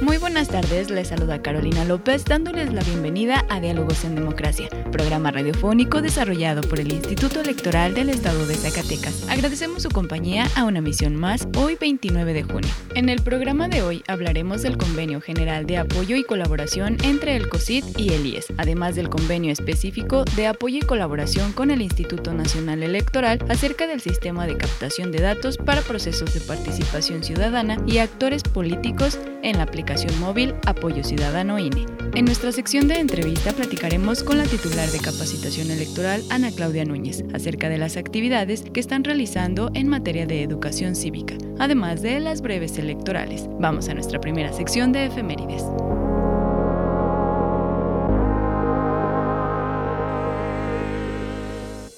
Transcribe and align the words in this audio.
Muy 0.00 0.16
buenas 0.16 0.46
tardes, 0.48 0.90
les 0.90 1.08
saluda 1.08 1.42
Carolina 1.42 1.84
López 1.84 2.24
dándoles 2.24 2.72
la 2.72 2.82
bienvenida 2.82 3.44
a 3.48 3.58
Diálogos 3.58 4.04
en 4.04 4.14
Democracia, 4.14 4.68
programa 4.92 5.32
radiofónico 5.32 6.00
desarrollado 6.00 6.60
por 6.60 6.78
el 6.78 6.92
Instituto 6.92 7.40
Electoral 7.40 7.94
del 7.94 8.10
Estado 8.10 8.46
de 8.46 8.54
Zacatecas. 8.54 9.28
Agradecemos 9.28 9.82
su 9.82 9.88
compañía 9.88 10.46
a 10.54 10.64
una 10.64 10.80
misión 10.80 11.16
más 11.16 11.48
hoy 11.56 11.76
29 11.80 12.32
de 12.32 12.42
junio. 12.44 12.70
En 12.98 13.08
el 13.08 13.22
programa 13.22 13.68
de 13.68 13.80
hoy 13.80 14.02
hablaremos 14.08 14.62
del 14.62 14.76
Convenio 14.76 15.20
General 15.20 15.66
de 15.66 15.76
Apoyo 15.76 16.16
y 16.16 16.24
Colaboración 16.24 16.96
entre 17.04 17.36
el 17.36 17.48
COSID 17.48 17.84
y 17.96 18.12
el 18.12 18.26
IES, 18.26 18.46
además 18.56 18.96
del 18.96 19.08
convenio 19.08 19.52
específico 19.52 20.24
de 20.34 20.48
apoyo 20.48 20.78
y 20.78 20.82
colaboración 20.82 21.52
con 21.52 21.70
el 21.70 21.80
Instituto 21.80 22.34
Nacional 22.34 22.82
Electoral 22.82 23.38
acerca 23.48 23.86
del 23.86 24.00
sistema 24.00 24.48
de 24.48 24.56
captación 24.56 25.12
de 25.12 25.20
datos 25.20 25.58
para 25.58 25.82
procesos 25.82 26.34
de 26.34 26.40
participación 26.40 27.22
ciudadana 27.22 27.80
y 27.86 27.98
actores 27.98 28.42
políticos 28.42 29.16
en 29.44 29.58
la 29.58 29.62
aplicación 29.62 30.18
móvil 30.18 30.56
Apoyo 30.66 31.04
Ciudadano 31.04 31.60
INE. 31.60 31.86
En 32.16 32.24
nuestra 32.24 32.50
sección 32.50 32.88
de 32.88 32.98
entrevista 32.98 33.52
platicaremos 33.52 34.24
con 34.24 34.38
la 34.38 34.44
titular 34.44 34.88
de 34.88 34.98
capacitación 34.98 35.70
electoral, 35.70 36.24
Ana 36.30 36.50
Claudia 36.50 36.84
Núñez, 36.84 37.22
acerca 37.32 37.68
de 37.68 37.78
las 37.78 37.96
actividades 37.96 38.62
que 38.62 38.80
están 38.80 39.04
realizando 39.04 39.70
en 39.74 39.86
materia 39.86 40.26
de 40.26 40.42
educación 40.42 40.96
cívica, 40.96 41.36
además 41.60 42.02
de 42.02 42.18
las 42.18 42.40
breves 42.42 42.72
electorales. 42.88 43.46
Vamos 43.60 43.88
a 43.88 43.94
nuestra 43.94 44.18
primera 44.18 44.50
sección 44.52 44.92
de 44.92 45.06
efemérides. 45.06 45.62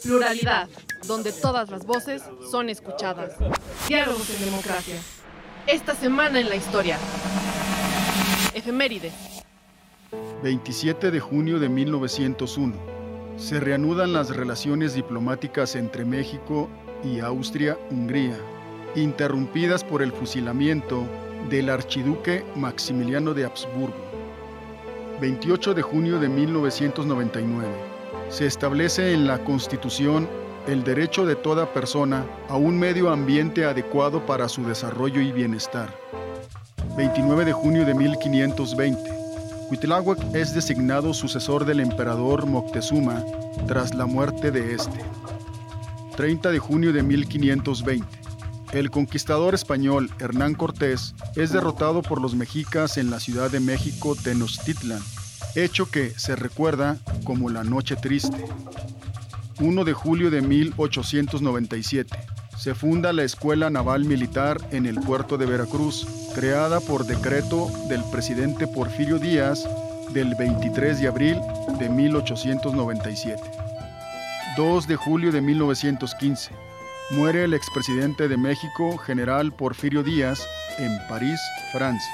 Pluralidad, 0.03 0.69
donde 1.07 1.31
todas 1.31 1.71
las 1.71 1.87
voces 1.87 2.23
son 2.51 2.69
escuchadas. 2.69 3.37
Diálogos 3.87 4.29
en 4.31 4.45
democracia. 4.47 4.97
Esta 5.69 5.95
semana 5.95 6.41
en 6.41 6.49
la 6.49 6.57
historia. 6.57 6.99
Efemérides. 8.53 9.13
27 10.43 11.13
de 11.13 11.21
junio 11.21 11.61
de 11.61 11.69
1901. 11.69 12.75
Se 13.37 13.61
reanudan 13.61 14.13
las 14.13 14.35
relaciones 14.35 14.95
diplomáticas 14.95 15.77
entre 15.77 16.05
México 16.05 16.69
y 17.05 17.21
Austria-Hungría, 17.21 18.37
interrumpidas 18.97 19.85
por 19.85 20.03
el 20.03 20.13
fusilamiento 20.13 21.05
del 21.49 21.71
archiduque 21.71 22.45
Maximiliano 22.57 23.35
de 23.35 23.45
Habsburgo. 23.45 23.95
28 25.21 25.75
de 25.75 25.83
junio 25.83 26.19
de 26.19 26.29
1999. 26.29 27.69
Se 28.31 28.47
establece 28.47 29.13
en 29.13 29.27
la 29.27 29.39
Constitución 29.45 30.29
el 30.67 30.85
derecho 30.85 31.27
de 31.27 31.37
toda 31.37 31.73
persona 31.73 32.25
a 32.49 32.57
un 32.57 32.79
medio 32.79 33.11
ambiente 33.11 33.65
adecuado 33.65 34.25
para 34.27 34.49
su 34.49 34.65
desarrollo 34.65 35.21
y 35.21 35.33
bienestar. 35.33 35.95
29 36.97 37.45
de 37.45 37.53
junio 37.53 37.85
de 37.85 37.95
1520. 37.95 39.01
Huitláhuac 39.71 40.35
es 40.35 40.55
designado 40.55 41.15
sucesor 41.15 41.65
del 41.65 41.81
emperador 41.81 42.47
Moctezuma 42.47 43.25
tras 43.67 43.95
la 43.95 44.07
muerte 44.07 44.51
de 44.51 44.75
este. 44.75 45.01
30 46.17 46.51
de 46.51 46.59
junio 46.59 46.93
de 46.93 47.03
1520. 47.03 48.20
El 48.73 48.91
conquistador 48.93 49.55
español 49.55 50.11
Hernán 50.21 50.55
Cortés 50.55 51.15
es 51.35 51.51
derrotado 51.51 52.03
por 52.03 52.21
los 52.21 52.37
mexicas 52.37 52.99
en 52.99 53.11
la 53.11 53.19
Ciudad 53.19 53.51
de 53.51 53.59
México 53.59 54.15
Tenochtitlan, 54.15 55.03
hecho 55.57 55.91
que 55.91 56.11
se 56.11 56.37
recuerda 56.37 56.99
como 57.25 57.51
la 57.51 57.65
Noche 57.65 57.97
Triste. 57.97 58.45
1 59.59 59.85
de 59.85 59.93
julio 59.93 60.31
de 60.31 60.41
1897 60.41 62.17
se 62.57 62.75
funda 62.75 63.13
la 63.13 63.25
Escuela 63.25 63.71
Naval 63.71 64.05
Militar 64.05 64.59
en 64.71 64.87
el 64.87 65.01
puerto 65.01 65.37
de 65.37 65.47
Veracruz, 65.47 66.07
creada 66.35 66.79
por 66.79 67.07
decreto 67.07 67.71
del 67.89 68.05
presidente 68.13 68.69
Porfirio 68.69 69.19
Díaz 69.19 69.69
del 70.13 70.37
23 70.37 71.01
de 71.01 71.09
abril 71.09 71.41
de 71.79 71.89
1897. 71.89 73.43
2 74.57 74.87
de 74.87 74.97
julio 74.97 75.33
de 75.33 75.41
1915. 75.41 76.70
Muere 77.11 77.43
el 77.43 77.55
expresidente 77.55 78.29
de 78.29 78.37
México, 78.37 78.97
general 78.97 79.53
Porfirio 79.53 80.05
Díaz, 80.05 80.47
en 80.79 80.97
París, 81.09 81.41
Francia. 81.73 82.13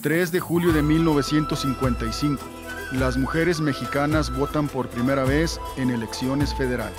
3 0.00 0.32
de 0.32 0.40
julio 0.40 0.72
de 0.72 0.80
1955. 0.82 2.42
Las 2.92 3.18
mujeres 3.18 3.60
mexicanas 3.60 4.34
votan 4.34 4.68
por 4.68 4.88
primera 4.88 5.24
vez 5.24 5.60
en 5.76 5.90
elecciones 5.90 6.54
federales. 6.54 6.98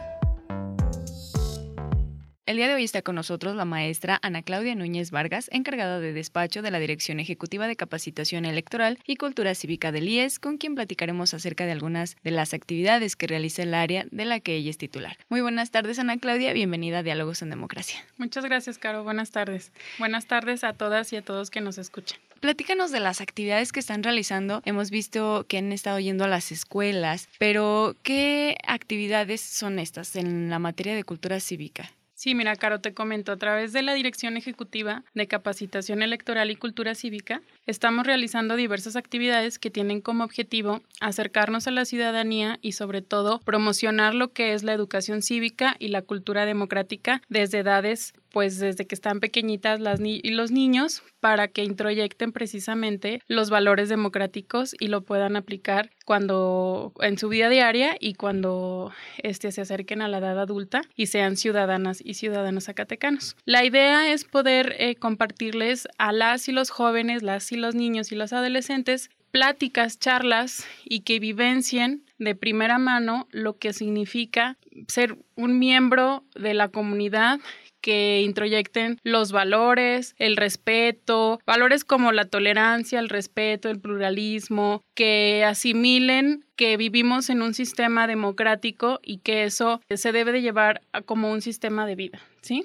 El 2.51 2.57
día 2.57 2.67
de 2.67 2.73
hoy 2.73 2.83
está 2.83 3.01
con 3.01 3.15
nosotros 3.15 3.55
la 3.55 3.63
maestra 3.63 4.19
Ana 4.21 4.41
Claudia 4.41 4.75
Núñez 4.75 5.09
Vargas, 5.09 5.49
encargada 5.53 6.01
de 6.01 6.11
despacho 6.11 6.61
de 6.61 6.69
la 6.69 6.79
Dirección 6.79 7.21
Ejecutiva 7.21 7.65
de 7.65 7.77
Capacitación 7.77 8.43
Electoral 8.43 8.99
y 9.07 9.15
Cultura 9.15 9.55
Cívica 9.55 9.93
del 9.93 10.09
IES, 10.09 10.37
con 10.37 10.57
quien 10.57 10.75
platicaremos 10.75 11.33
acerca 11.33 11.65
de 11.65 11.71
algunas 11.71 12.17
de 12.25 12.31
las 12.31 12.53
actividades 12.53 13.15
que 13.15 13.27
realiza 13.27 13.63
el 13.63 13.73
área 13.73 14.05
de 14.11 14.25
la 14.25 14.41
que 14.41 14.55
ella 14.55 14.69
es 14.69 14.77
titular. 14.77 15.15
Muy 15.29 15.39
buenas 15.39 15.71
tardes, 15.71 15.97
Ana 15.97 16.17
Claudia, 16.17 16.51
bienvenida 16.51 16.97
a 16.97 17.03
Diálogos 17.03 17.41
en 17.41 17.51
Democracia. 17.51 18.05
Muchas 18.17 18.43
gracias, 18.43 18.77
Caro. 18.77 19.05
Buenas 19.05 19.31
tardes. 19.31 19.71
Buenas 19.97 20.25
tardes 20.25 20.65
a 20.65 20.73
todas 20.73 21.13
y 21.13 21.15
a 21.15 21.21
todos 21.21 21.51
que 21.51 21.61
nos 21.61 21.77
escuchan. 21.77 22.19
Platícanos 22.41 22.91
de 22.91 22.99
las 22.99 23.21
actividades 23.21 23.71
que 23.71 23.79
están 23.79 24.03
realizando. 24.03 24.61
Hemos 24.65 24.91
visto 24.91 25.45
que 25.47 25.59
han 25.59 25.71
estado 25.71 26.01
yendo 26.01 26.25
a 26.25 26.27
las 26.27 26.51
escuelas, 26.51 27.29
pero 27.39 27.95
¿qué 28.03 28.57
actividades 28.67 29.39
son 29.39 29.79
estas 29.79 30.17
en 30.17 30.49
la 30.49 30.59
materia 30.59 30.93
de 30.93 31.05
cultura 31.05 31.39
cívica? 31.39 31.89
Sí, 32.21 32.35
mira, 32.35 32.55
Caro, 32.55 32.79
te 32.81 32.93
comento, 32.93 33.31
a 33.31 33.37
través 33.37 33.73
de 33.73 33.81
la 33.81 33.95
Dirección 33.95 34.37
Ejecutiva 34.37 35.03
de 35.15 35.27
Capacitación 35.27 36.03
Electoral 36.03 36.51
y 36.51 36.55
Cultura 36.55 36.93
Cívica, 36.93 37.41
estamos 37.65 38.05
realizando 38.05 38.55
diversas 38.55 38.95
actividades 38.95 39.59
que 39.59 39.69
tienen 39.69 40.01
como 40.01 40.23
objetivo 40.23 40.81
acercarnos 40.99 41.67
a 41.67 41.71
la 41.71 41.85
ciudadanía 41.85 42.59
y 42.61 42.73
sobre 42.73 43.01
todo 43.01 43.39
promocionar 43.39 44.13
lo 44.13 44.33
que 44.33 44.53
es 44.53 44.63
la 44.63 44.73
educación 44.73 45.21
cívica 45.21 45.75
y 45.79 45.89
la 45.89 46.01
cultura 46.01 46.45
democrática 46.45 47.21
desde 47.29 47.59
edades 47.59 48.13
pues 48.31 48.59
desde 48.59 48.87
que 48.87 48.95
están 48.95 49.19
pequeñitas 49.19 49.79
las 49.79 49.99
y 50.01 50.31
los 50.31 50.51
niños 50.51 51.03
para 51.19 51.47
que 51.47 51.63
introyecten 51.63 52.31
precisamente 52.31 53.21
los 53.27 53.49
valores 53.49 53.89
democráticos 53.89 54.73
y 54.79 54.87
lo 54.87 55.01
puedan 55.01 55.35
aplicar 55.35 55.91
cuando 56.05 56.93
en 57.01 57.17
su 57.17 57.29
vida 57.29 57.49
diaria 57.49 57.95
y 57.99 58.15
cuando 58.15 58.91
este, 59.21 59.51
se 59.51 59.61
acerquen 59.61 60.01
a 60.01 60.07
la 60.07 60.17
edad 60.17 60.39
adulta 60.39 60.81
y 60.95 61.07
sean 61.07 61.37
ciudadanas 61.37 62.01
y 62.03 62.15
ciudadanos 62.15 62.65
zacatecanos. 62.65 63.35
La 63.45 63.63
idea 63.63 64.11
es 64.11 64.25
poder 64.25 64.75
eh, 64.79 64.95
compartirles 64.95 65.87
a 65.97 66.11
las 66.11 66.47
y 66.47 66.51
los 66.51 66.69
jóvenes, 66.69 67.21
las 67.21 67.50
y 67.51 67.57
los 67.57 67.75
niños 67.75 68.11
y 68.11 68.15
los 68.15 68.33
adolescentes 68.33 69.09
pláticas, 69.31 69.97
charlas 69.97 70.67
y 70.83 71.01
que 71.01 71.19
vivencien 71.19 72.03
de 72.19 72.35
primera 72.35 72.77
mano 72.77 73.27
lo 73.31 73.57
que 73.57 73.73
significa 73.73 74.57
ser 74.87 75.17
un 75.35 75.57
miembro 75.57 76.23
de 76.35 76.53
la 76.53 76.67
comunidad 76.67 77.39
que 77.81 78.21
introyecten 78.21 78.99
los 79.03 79.31
valores, 79.31 80.15
el 80.19 80.37
respeto, 80.37 81.39
valores 81.45 81.83
como 81.83 82.11
la 82.11 82.25
tolerancia, 82.25 82.99
el 82.99 83.09
respeto, 83.09 83.69
el 83.69 83.79
pluralismo, 83.79 84.83
que 84.93 85.43
asimilen 85.43 86.45
que 86.55 86.77
vivimos 86.77 87.29
en 87.31 87.41
un 87.41 87.55
sistema 87.55 88.05
democrático 88.05 88.99
y 89.01 89.17
que 89.17 89.43
eso 89.45 89.81
se 89.89 90.11
debe 90.11 90.31
de 90.31 90.43
llevar 90.43 90.81
como 91.05 91.31
un 91.31 91.41
sistema 91.41 91.87
de 91.87 91.95
vida, 91.95 92.19
¿sí? 92.41 92.63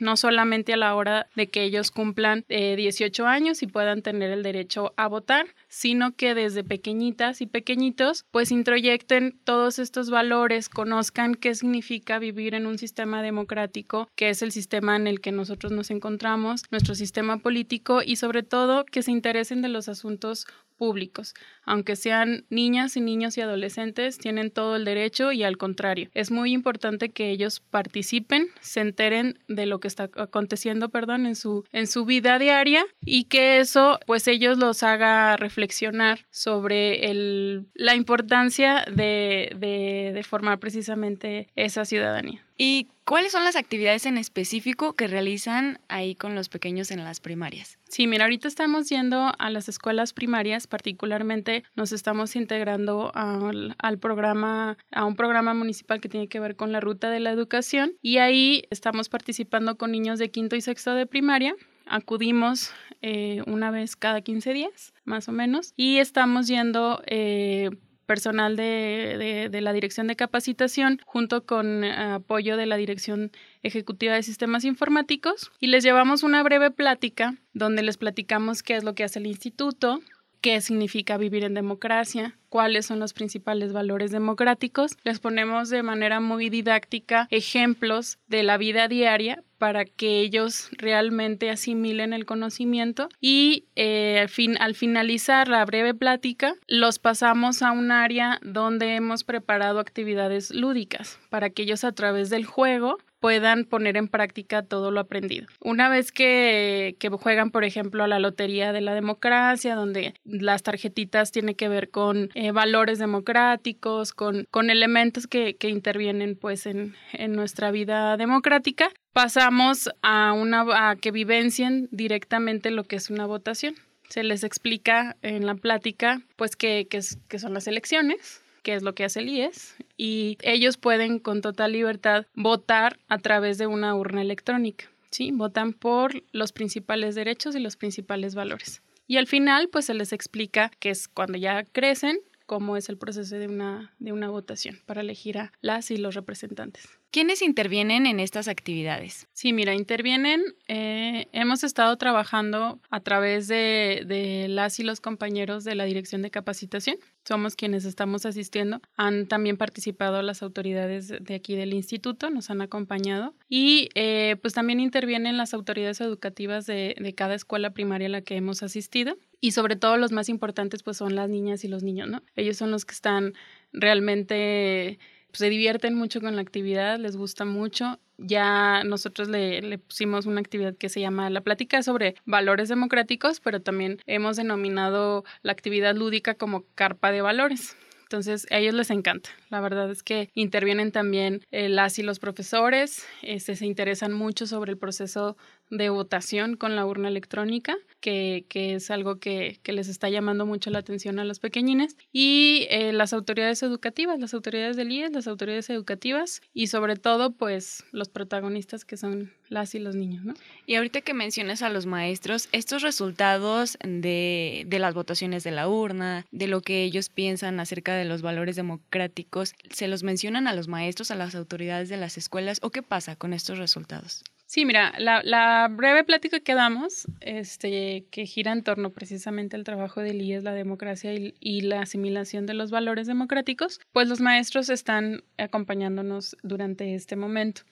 No 0.00 0.16
solamente 0.16 0.72
a 0.72 0.76
la 0.76 0.94
hora 0.94 1.26
de 1.34 1.48
que 1.48 1.62
ellos 1.62 1.90
cumplan 1.90 2.44
18 2.48 3.22
eh, 3.22 3.26
años 3.26 3.62
y 3.62 3.66
puedan 3.66 4.02
tener 4.02 4.30
el 4.30 4.42
derecho 4.42 4.92
a 4.96 5.08
votar, 5.08 5.46
sino 5.68 6.14
que 6.14 6.34
desde 6.34 6.64
pequeñitas 6.64 7.40
y 7.40 7.46
pequeñitos 7.46 8.24
pues 8.30 8.50
introyecten 8.50 9.38
todos 9.44 9.78
estos 9.78 10.10
valores, 10.10 10.68
conozcan 10.68 11.34
qué 11.34 11.54
significa 11.54 12.18
vivir 12.18 12.54
en 12.54 12.66
un 12.66 12.78
sistema 12.78 13.22
democrático, 13.22 14.08
que 14.14 14.30
es 14.30 14.42
el 14.42 14.52
sistema 14.52 14.96
en 14.96 15.06
el 15.06 15.20
que 15.20 15.32
nosotros 15.32 15.72
nos 15.72 15.90
encontramos, 15.90 16.62
nuestro 16.70 16.94
sistema 16.94 17.38
político 17.38 18.02
y 18.04 18.16
sobre 18.16 18.42
todo 18.42 18.84
que 18.84 19.02
se 19.02 19.10
interesen 19.10 19.62
de 19.62 19.68
los 19.68 19.88
asuntos 19.88 20.46
públicos. 20.76 21.34
Aunque 21.64 21.96
sean 21.96 22.44
niñas 22.50 22.96
y 22.96 23.00
niños 23.00 23.38
y 23.38 23.40
adolescentes, 23.40 24.18
tienen 24.18 24.50
todo 24.50 24.76
el 24.76 24.84
derecho 24.84 25.32
y 25.32 25.42
al 25.42 25.56
contrario. 25.56 26.10
Es 26.14 26.30
muy 26.30 26.52
importante 26.52 27.10
que 27.10 27.30
ellos 27.30 27.60
participen, 27.60 28.48
se 28.60 28.80
enteren 28.80 29.38
de 29.48 29.66
lo 29.66 29.80
que 29.80 29.88
está 29.88 30.10
aconteciendo, 30.16 30.88
perdón, 30.90 31.26
en 31.26 31.36
su, 31.36 31.64
en 31.72 31.86
su 31.86 32.04
vida 32.04 32.38
diaria 32.38 32.84
y 33.00 33.24
que 33.24 33.60
eso 33.60 33.98
pues 34.06 34.28
ellos 34.28 34.58
los 34.58 34.82
haga 34.82 35.36
reflexionar 35.36 36.26
sobre 36.30 37.10
el, 37.10 37.66
la 37.74 37.94
importancia 37.94 38.84
de, 38.92 39.52
de, 39.56 40.12
de 40.14 40.22
formar 40.22 40.58
precisamente 40.58 41.48
esa 41.56 41.84
ciudadanía. 41.84 42.44
¿Y 42.56 42.88
cuáles 43.04 43.32
son 43.32 43.42
las 43.44 43.56
actividades 43.56 44.06
en 44.06 44.16
específico 44.16 44.92
que 44.92 45.08
realizan 45.08 45.80
ahí 45.88 46.14
con 46.14 46.34
los 46.34 46.48
pequeños 46.48 46.90
en 46.92 47.02
las 47.02 47.18
primarias? 47.18 47.78
Sí, 47.94 48.08
mira, 48.08 48.24
ahorita 48.24 48.48
estamos 48.48 48.88
yendo 48.88 49.30
a 49.38 49.50
las 49.50 49.68
escuelas 49.68 50.12
primarias, 50.12 50.66
particularmente 50.66 51.62
nos 51.76 51.92
estamos 51.92 52.34
integrando 52.34 53.12
al, 53.14 53.98
programa, 54.00 54.76
a 54.90 55.04
un 55.04 55.14
programa 55.14 55.54
municipal 55.54 56.00
que 56.00 56.08
tiene 56.08 56.26
que 56.26 56.40
ver 56.40 56.56
con 56.56 56.72
la 56.72 56.80
ruta 56.80 57.08
de 57.08 57.20
la 57.20 57.30
educación 57.30 57.92
y 58.02 58.18
ahí 58.18 58.64
estamos 58.70 59.08
participando 59.08 59.76
con 59.76 59.92
niños 59.92 60.18
de 60.18 60.32
quinto 60.32 60.56
y 60.56 60.60
sexto 60.60 60.96
de 60.96 61.06
primaria. 61.06 61.54
Acudimos 61.86 62.72
eh, 63.00 63.44
una 63.46 63.70
vez 63.70 63.94
cada 63.94 64.22
15 64.22 64.52
días, 64.52 64.92
más 65.04 65.28
o 65.28 65.32
menos, 65.32 65.72
y 65.76 65.98
estamos 65.98 66.48
yendo 66.48 67.00
eh, 67.06 67.70
personal 68.04 68.56
de, 68.56 69.48
la 69.52 69.72
Dirección 69.72 70.06
de 70.06 70.16
Capacitación 70.16 71.00
junto 71.04 71.44
con 71.44 71.84
eh, 71.84 71.92
apoyo 71.92 72.56
de 72.56 72.66
la 72.66 72.76
Dirección 72.76 73.32
Ejecutiva 73.62 74.14
de 74.14 74.22
Sistemas 74.22 74.64
Informáticos 74.64 75.50
y 75.60 75.68
les 75.68 75.84
llevamos 75.84 76.22
una 76.22 76.42
breve 76.42 76.70
plática 76.70 77.34
donde 77.52 77.82
les 77.82 77.96
platicamos 77.96 78.62
qué 78.62 78.76
es 78.76 78.84
lo 78.84 78.94
que 78.94 79.04
hace 79.04 79.18
el 79.18 79.26
instituto, 79.26 80.00
qué 80.44 80.60
significa 80.60 81.16
vivir 81.16 81.42
en 81.42 81.54
democracia, 81.54 82.36
cuáles 82.50 82.84
son 82.84 82.98
los 82.98 83.14
principales 83.14 83.72
valores 83.72 84.10
democráticos. 84.10 84.92
Les 85.02 85.18
ponemos 85.18 85.70
de 85.70 85.82
manera 85.82 86.20
muy 86.20 86.50
didáctica 86.50 87.28
ejemplos 87.30 88.18
de 88.26 88.42
la 88.42 88.58
vida 88.58 88.86
diaria 88.86 89.42
para 89.56 89.86
que 89.86 90.20
ellos 90.20 90.68
realmente 90.72 91.48
asimilen 91.48 92.12
el 92.12 92.26
conocimiento 92.26 93.08
y 93.22 93.64
eh, 93.74 94.18
al, 94.20 94.28
fin, 94.28 94.58
al 94.60 94.74
finalizar 94.74 95.48
la 95.48 95.64
breve 95.64 95.94
plática 95.94 96.54
los 96.68 96.98
pasamos 96.98 97.62
a 97.62 97.72
un 97.72 97.90
área 97.90 98.38
donde 98.42 98.96
hemos 98.96 99.24
preparado 99.24 99.80
actividades 99.80 100.50
lúdicas 100.50 101.18
para 101.30 101.48
que 101.48 101.62
ellos 101.62 101.84
a 101.84 101.92
través 101.92 102.28
del 102.28 102.44
juego 102.44 102.98
puedan 103.24 103.64
poner 103.64 103.96
en 103.96 104.08
práctica 104.08 104.62
todo 104.62 104.90
lo 104.90 105.00
aprendido. 105.00 105.46
Una 105.60 105.88
vez 105.88 106.12
que, 106.12 106.94
juegan, 107.22 107.50
por 107.50 107.64
ejemplo, 107.64 108.04
a 108.04 108.06
la 108.06 108.18
Lotería 108.18 108.74
de 108.74 108.82
la 108.82 108.92
Democracia, 108.92 109.76
donde 109.76 110.12
las 110.24 110.62
tarjetitas 110.62 111.32
tienen 111.32 111.54
que 111.54 111.70
ver 111.70 111.88
con 111.88 112.28
eh, 112.34 112.50
valores 112.50 112.98
democráticos, 112.98 114.12
con, 114.12 114.46
con 114.50 114.68
elementos 114.68 115.26
que, 115.26 115.56
intervienen 115.62 116.36
pues 116.36 116.66
en, 116.66 116.96
en 117.14 117.32
nuestra 117.32 117.70
vida 117.70 118.18
democrática, 118.18 118.90
pasamos 119.14 119.88
a, 120.02 120.34
una, 120.34 120.90
a 120.90 120.96
que 120.96 121.10
vivencien 121.10 121.88
directamente 121.92 122.70
lo 122.70 122.84
que 122.84 122.96
es 122.96 123.08
una 123.08 123.24
votación. 123.24 123.74
Se 124.10 124.22
les 124.22 124.44
explica 124.44 125.16
en 125.22 125.46
la 125.46 125.54
plática 125.54 126.20
pues 126.36 126.56
qué, 126.56 126.86
qué 126.90 127.38
son 127.38 127.54
las 127.54 127.66
elecciones, 127.68 128.43
que 128.64 128.74
es 128.74 128.82
lo 128.82 128.96
que 128.96 129.04
hace 129.04 129.20
el 129.20 129.28
IES, 129.28 129.76
y 129.96 130.36
ellos 130.42 130.76
pueden 130.76 131.20
con 131.20 131.40
total 131.40 131.70
libertad 131.70 132.26
votar 132.34 132.98
a 133.08 133.18
través 133.18 133.58
de 133.58 133.68
una 133.68 133.94
urna 133.94 134.22
electrónica. 134.22 134.86
¿sí? 135.12 135.30
Votan 135.30 135.72
por 135.72 136.24
los 136.32 136.50
principales 136.50 137.14
derechos 137.14 137.54
y 137.54 137.60
los 137.60 137.76
principales 137.76 138.34
valores. 138.34 138.82
Y 139.06 139.18
al 139.18 139.28
final, 139.28 139.68
pues 139.68 139.84
se 139.84 139.94
les 139.94 140.12
explica 140.12 140.70
que 140.80 140.90
es 140.90 141.06
cuando 141.06 141.38
ya 141.38 141.62
crecen, 141.62 142.18
cómo 142.46 142.76
es 142.76 142.88
el 142.88 142.98
proceso 142.98 143.36
de 143.36 143.46
una, 143.46 143.94
de 143.98 144.12
una 144.12 144.28
votación 144.28 144.80
para 144.86 145.02
elegir 145.02 145.38
a 145.38 145.52
las 145.60 145.90
y 145.90 145.98
los 145.98 146.14
representantes. 146.14 146.88
¿Quiénes 147.14 147.42
intervienen 147.42 148.06
en 148.06 148.18
estas 148.18 148.48
actividades? 148.48 149.28
Sí, 149.34 149.52
mira, 149.52 149.72
intervienen. 149.72 150.42
Eh, 150.66 151.28
hemos 151.30 151.62
estado 151.62 151.96
trabajando 151.96 152.80
a 152.90 152.98
través 152.98 153.46
de, 153.46 154.02
de, 154.04 154.48
las 154.48 154.80
y 154.80 154.82
los 154.82 155.00
compañeros 155.00 155.62
de 155.62 155.76
la 155.76 155.84
Dirección 155.84 156.22
de 156.22 156.32
Capacitación. 156.32 156.96
Somos 157.24 157.54
quienes 157.54 157.84
estamos 157.84 158.26
asistiendo. 158.26 158.80
Han 158.96 159.28
también 159.28 159.56
participado 159.56 160.22
las 160.22 160.42
autoridades 160.42 161.14
de 161.20 161.34
aquí 161.36 161.54
del 161.54 161.72
instituto, 161.72 162.30
nos 162.30 162.50
han 162.50 162.60
acompañado. 162.62 163.32
Y 163.48 163.90
eh, 163.94 164.34
pues 164.42 164.52
también 164.52 164.80
intervienen 164.80 165.36
las 165.36 165.54
autoridades 165.54 166.00
educativas 166.00 166.66
de, 166.66 166.96
de 166.98 167.14
cada 167.14 167.36
escuela 167.36 167.70
primaria 167.70 168.08
a 168.08 168.10
la 168.10 168.22
que 168.22 168.34
hemos 168.34 168.64
asistido. 168.64 169.18
Y 169.40 169.52
sobre 169.52 169.76
todo 169.76 169.98
los 169.98 170.10
más 170.10 170.28
importantes 170.28 170.82
pues 170.82 170.96
son 170.96 171.14
las 171.14 171.28
niñas 171.28 171.62
y 171.62 171.68
los 171.68 171.84
niños, 171.84 172.08
¿no? 172.08 172.24
Ellos 172.34 172.56
son 172.56 172.72
los 172.72 172.84
que 172.84 172.94
están 172.94 173.34
realmente 173.72 174.98
se 175.34 175.50
divierten 175.50 175.94
mucho 175.94 176.20
con 176.20 176.36
la 176.36 176.42
actividad, 176.42 176.98
les 176.98 177.16
gusta 177.16 177.44
mucho. 177.44 177.98
Ya 178.16 178.84
nosotros 178.84 179.28
le, 179.28 179.78
pusimos 179.78 180.26
una 180.26 180.40
actividad 180.40 180.76
que 180.76 180.88
se 180.88 181.00
llama 181.00 181.30
La 181.30 181.40
Plática 181.40 181.82
sobre 181.82 182.14
valores 182.24 182.68
democráticos, 182.68 183.40
pero 183.40 183.60
también 183.60 183.98
hemos 184.06 184.36
denominado 184.36 185.24
la 185.42 185.52
actividad 185.52 185.94
lúdica 185.96 186.34
como 186.34 186.64
carpa 186.74 187.10
de 187.10 187.22
valores. 187.22 187.76
Entonces, 188.04 188.46
a 188.50 188.58
ellos 188.58 188.74
les 188.74 188.90
encanta. 188.90 189.30
La 189.50 189.60
verdad 189.60 189.90
es 189.90 190.02
que 190.02 190.30
intervienen 190.34 190.92
también 190.92 191.44
eh, 191.50 191.68
las 191.68 191.98
y 191.98 192.02
los 192.02 192.20
profesores, 192.20 193.04
este, 193.22 193.56
se 193.56 193.66
interesan 193.66 194.12
mucho 194.12 194.46
sobre 194.46 194.70
el 194.70 194.78
proceso 194.78 195.36
de 195.70 195.88
votación 195.88 196.56
con 196.56 196.76
la 196.76 196.86
urna 196.86 197.08
electrónica, 197.08 197.76
que, 198.00 198.44
que 198.48 198.74
es 198.74 198.90
algo 198.90 199.18
que, 199.18 199.60
que, 199.62 199.72
les 199.72 199.88
está 199.88 200.08
llamando 200.08 200.46
mucho 200.46 200.70
la 200.70 200.78
atención 200.78 201.18
a 201.18 201.24
los 201.24 201.40
pequeñines, 201.40 201.96
y 202.12 202.66
eh, 202.70 202.92
las 202.92 203.12
autoridades 203.12 203.62
educativas, 203.62 204.20
las 204.20 204.34
autoridades 204.34 204.76
del 204.76 204.92
IES, 204.92 205.12
las 205.12 205.26
autoridades 205.26 205.70
educativas 205.70 206.42
y 206.52 206.66
sobre 206.68 206.96
todo, 206.96 207.32
pues, 207.32 207.84
los 207.92 208.08
protagonistas 208.08 208.84
que 208.84 208.96
son 208.96 209.32
las 209.48 209.74
y 209.74 209.78
los 209.78 209.94
niños, 209.94 210.24
¿no? 210.24 210.34
Y 210.66 210.74
ahorita 210.74 211.00
que 211.00 211.14
mencionas 211.14 211.62
a 211.62 211.70
los 211.70 211.86
maestros, 211.86 212.48
estos 212.52 212.82
resultados 212.82 213.78
de, 213.82 214.64
de 214.66 214.78
las 214.78 214.94
votaciones 214.94 215.44
de 215.44 215.50
la 215.50 215.68
urna, 215.68 216.26
de 216.30 216.46
lo 216.46 216.60
que 216.60 216.84
ellos 216.84 217.08
piensan 217.08 217.60
acerca 217.60 217.94
de 217.94 218.04
los 218.04 218.22
valores 218.22 218.56
democráticos, 218.56 219.54
¿se 219.70 219.88
los 219.88 220.02
mencionan 220.02 220.46
a 220.46 220.54
los 220.54 220.68
maestros, 220.68 221.10
a 221.10 221.14
las 221.14 221.34
autoridades 221.34 221.88
de 221.88 221.96
las 221.96 222.18
escuelas 222.18 222.58
o 222.62 222.70
qué 222.70 222.82
pasa 222.82 223.16
con 223.16 223.32
estos 223.32 223.58
resultados? 223.58 224.24
Sí, 224.46 224.64
mira, 224.66 224.92
la, 224.98 225.68
breve 225.70 226.04
plática 226.04 226.38
que 226.40 226.54
damos, 226.54 227.06
este, 227.20 228.06
que 228.10 228.26
gira 228.26 228.52
en 228.52 228.62
torno 228.62 228.90
precisamente 228.90 229.56
al 229.56 229.64
trabajo 229.64 230.00
del 230.00 230.20
IES, 230.20 230.44
la 230.44 230.52
democracia 230.52 231.14
y, 231.14 231.34
y, 231.40 231.62
la 231.62 231.80
asimilación 231.80 232.46
de 232.46 232.54
los 232.54 232.70
valores 232.70 233.06
democráticos, 233.06 233.80
pues 233.92 234.08
los 234.08 234.20
maestros 234.20 234.68
están 234.68 235.24
acompañándonos 235.38 236.36
durante 236.42 236.94
este 236.94 237.16
momento. 237.16 237.62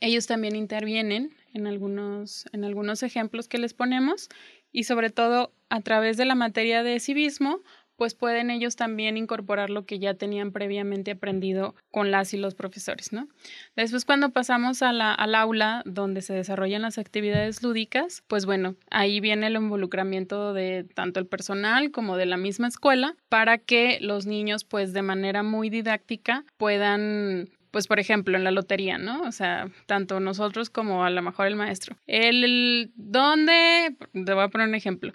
Ellos 0.00 0.26
también 0.26 0.56
intervienen 0.56 1.34
en 1.52 1.66
algunos, 1.66 2.46
en 2.52 2.64
algunos 2.64 3.02
ejemplos 3.02 3.46
que 3.46 3.58
les 3.58 3.74
ponemos 3.74 4.28
y 4.72 4.84
sobre 4.84 5.10
todo 5.10 5.52
a 5.68 5.80
través 5.80 6.16
de 6.16 6.24
la 6.24 6.34
materia 6.34 6.82
de 6.82 6.98
civismo 6.98 7.60
pues 7.96 8.14
pueden 8.14 8.50
ellos 8.50 8.76
también 8.76 9.16
incorporar 9.16 9.70
lo 9.70 9.84
que 9.84 9.98
ya 9.98 10.14
tenían 10.14 10.52
previamente 10.52 11.12
aprendido 11.12 11.74
con 11.90 12.10
las 12.10 12.34
y 12.34 12.36
los 12.36 12.54
profesores, 12.54 13.12
¿no? 13.12 13.28
Después 13.76 14.04
cuando 14.04 14.30
pasamos 14.30 14.82
a 14.82 14.92
la, 14.92 15.12
al 15.12 15.34
aula 15.34 15.82
donde 15.84 16.22
se 16.22 16.34
desarrollan 16.34 16.82
las 16.82 16.98
actividades 16.98 17.62
lúdicas, 17.62 18.22
pues 18.26 18.46
bueno, 18.46 18.74
ahí 18.90 19.20
viene 19.20 19.46
el 19.46 19.56
involucramiento 19.56 20.52
de 20.52 20.84
tanto 20.94 21.20
el 21.20 21.26
personal 21.26 21.90
como 21.90 22.16
de 22.16 22.26
la 22.26 22.36
misma 22.36 22.68
escuela 22.68 23.16
para 23.28 23.58
que 23.58 23.98
los 24.00 24.26
niños 24.26 24.64
pues 24.64 24.92
de 24.92 25.02
manera 25.02 25.42
muy 25.42 25.70
didáctica 25.70 26.44
puedan 26.56 27.48
pues 27.70 27.86
por 27.86 27.98
ejemplo 27.98 28.36
en 28.36 28.44
la 28.44 28.50
lotería, 28.50 28.98
¿no? 28.98 29.22
O 29.22 29.32
sea, 29.32 29.68
tanto 29.86 30.20
nosotros 30.20 30.70
como 30.70 31.04
a 31.04 31.10
lo 31.10 31.22
mejor 31.22 31.46
el 31.46 31.56
maestro. 31.56 31.96
El, 32.06 32.44
el 32.44 32.92
¿dónde? 32.94 33.96
Te 34.12 34.34
voy 34.34 34.44
a 34.44 34.48
poner 34.48 34.68
un 34.68 34.74
ejemplo 34.74 35.12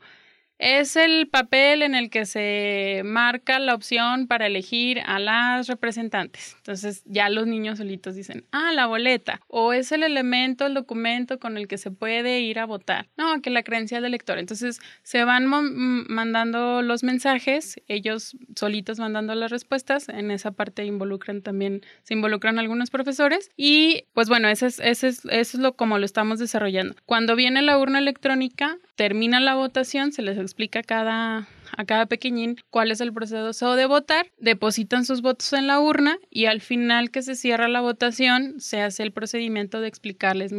es 0.59 0.95
el 0.95 1.27
papel 1.27 1.83
en 1.83 1.95
el 1.95 2.09
que 2.09 2.25
se 2.25 3.01
marca 3.05 3.59
la 3.59 3.75
opción 3.75 4.27
para 4.27 4.47
elegir 4.47 4.99
a 5.05 5.19
las 5.19 5.67
representantes. 5.67 6.55
Entonces 6.57 7.03
ya 7.05 7.29
los 7.29 7.47
niños 7.47 7.77
solitos 7.77 8.15
dicen, 8.15 8.45
ah, 8.51 8.71
la 8.73 8.87
boleta. 8.87 9.41
O 9.47 9.73
es 9.73 9.91
el 9.91 10.03
elemento, 10.03 10.65
el 10.65 10.73
documento 10.73 11.39
con 11.39 11.57
el 11.57 11.67
que 11.67 11.77
se 11.77 11.91
puede 11.91 12.39
ir 12.41 12.59
a 12.59 12.65
votar. 12.65 13.07
No, 13.17 13.41
que 13.41 13.49
la 13.49 13.63
creencia 13.63 13.97
del 13.97 14.05
elector. 14.05 14.39
Entonces 14.39 14.79
se 15.03 15.23
van 15.23 15.45
mandando 15.45 16.81
los 16.81 17.03
mensajes, 17.03 17.81
ellos 17.87 18.35
solitos 18.55 18.99
mandando 18.99 19.35
las 19.35 19.51
respuestas. 19.51 20.09
En 20.09 20.31
esa 20.31 20.51
parte 20.51 20.85
involucran 20.85 21.41
también, 21.41 21.81
se 22.03 22.13
involucran 22.13 22.57
algunos 22.57 22.89
profesores. 22.89 23.51
Y 23.55 24.05
pues 24.13 24.27
bueno, 24.29 24.49
ese 24.49 24.67
es, 24.67 24.79
ese 24.79 25.09
es, 25.09 25.25
eso 25.25 25.57
es 25.57 25.59
lo 25.59 25.75
como 25.75 25.99
lo 25.99 26.05
estamos 26.05 26.39
desarrollando. 26.39 26.95
Cuando 27.05 27.35
viene 27.35 27.61
la 27.61 27.77
urna 27.77 27.99
electrónica, 27.99 28.77
termina 28.95 29.39
la 29.39 29.55
votación, 29.55 30.11
se 30.11 30.21
les 30.21 30.37
explica 30.48 30.82
cada, 30.82 31.48
a 31.75 31.86
cada 31.86 32.08
pequeñín 32.08 32.58
cuál 32.70 32.92
es 32.92 33.01
el 33.01 33.13
proceso 33.13 33.75
de 33.75 33.86
votar, 33.86 34.32
depositan 34.39 35.06
sus 35.06 35.22
votos 35.22 35.54
en 35.54 35.68
la 35.68 35.80
urna 35.80 36.18
y 36.30 36.46
al 36.46 36.62
final 36.62 37.12
que 37.12 37.22
se 37.22 37.36
cierra 37.36 37.68
la 37.68 37.82
votación 37.82 38.60
se 38.60 38.82
hace 38.82 39.04
el 39.04 39.12
procedimiento 39.12 39.82
de 39.82 39.88
explicarles, 39.88 40.51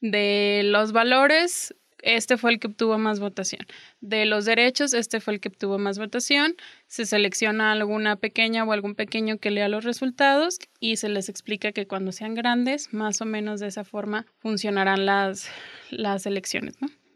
de 0.00 0.62
los 0.64 0.92
valores 0.92 1.74
este 2.02 2.36
fue 2.36 2.50
el 2.50 2.58
que 2.58 2.66
obtuvo 2.66 2.98
más 2.98 3.20
votación. 3.20 3.64
De 4.00 4.26
los 4.26 4.44
derechos, 4.44 4.92
este 4.92 5.20
fue 5.20 5.34
el 5.34 5.40
que 5.40 5.48
obtuvo 5.48 5.78
más 5.78 5.98
votación. 5.98 6.56
Se 6.88 7.06
selecciona 7.06 7.72
alguna 7.72 8.16
pequeña 8.16 8.64
o 8.64 8.72
algún 8.72 8.96
pequeño 8.96 9.38
que 9.38 9.52
lea 9.52 9.68
los 9.68 9.84
resultados 9.84 10.58
y 10.80 10.96
se 10.96 11.08
les 11.08 11.28
explica 11.28 11.70
que 11.70 11.86
cuando 11.86 12.10
sean 12.10 12.34
grandes, 12.34 12.92
más 12.92 13.20
o 13.20 13.24
menos 13.24 13.60
de 13.60 13.68
esa 13.68 13.84
forma 13.84 14.26
funcionarán 14.38 15.06
las, 15.06 15.48
las 15.90 16.26
elecciones. 16.26 16.74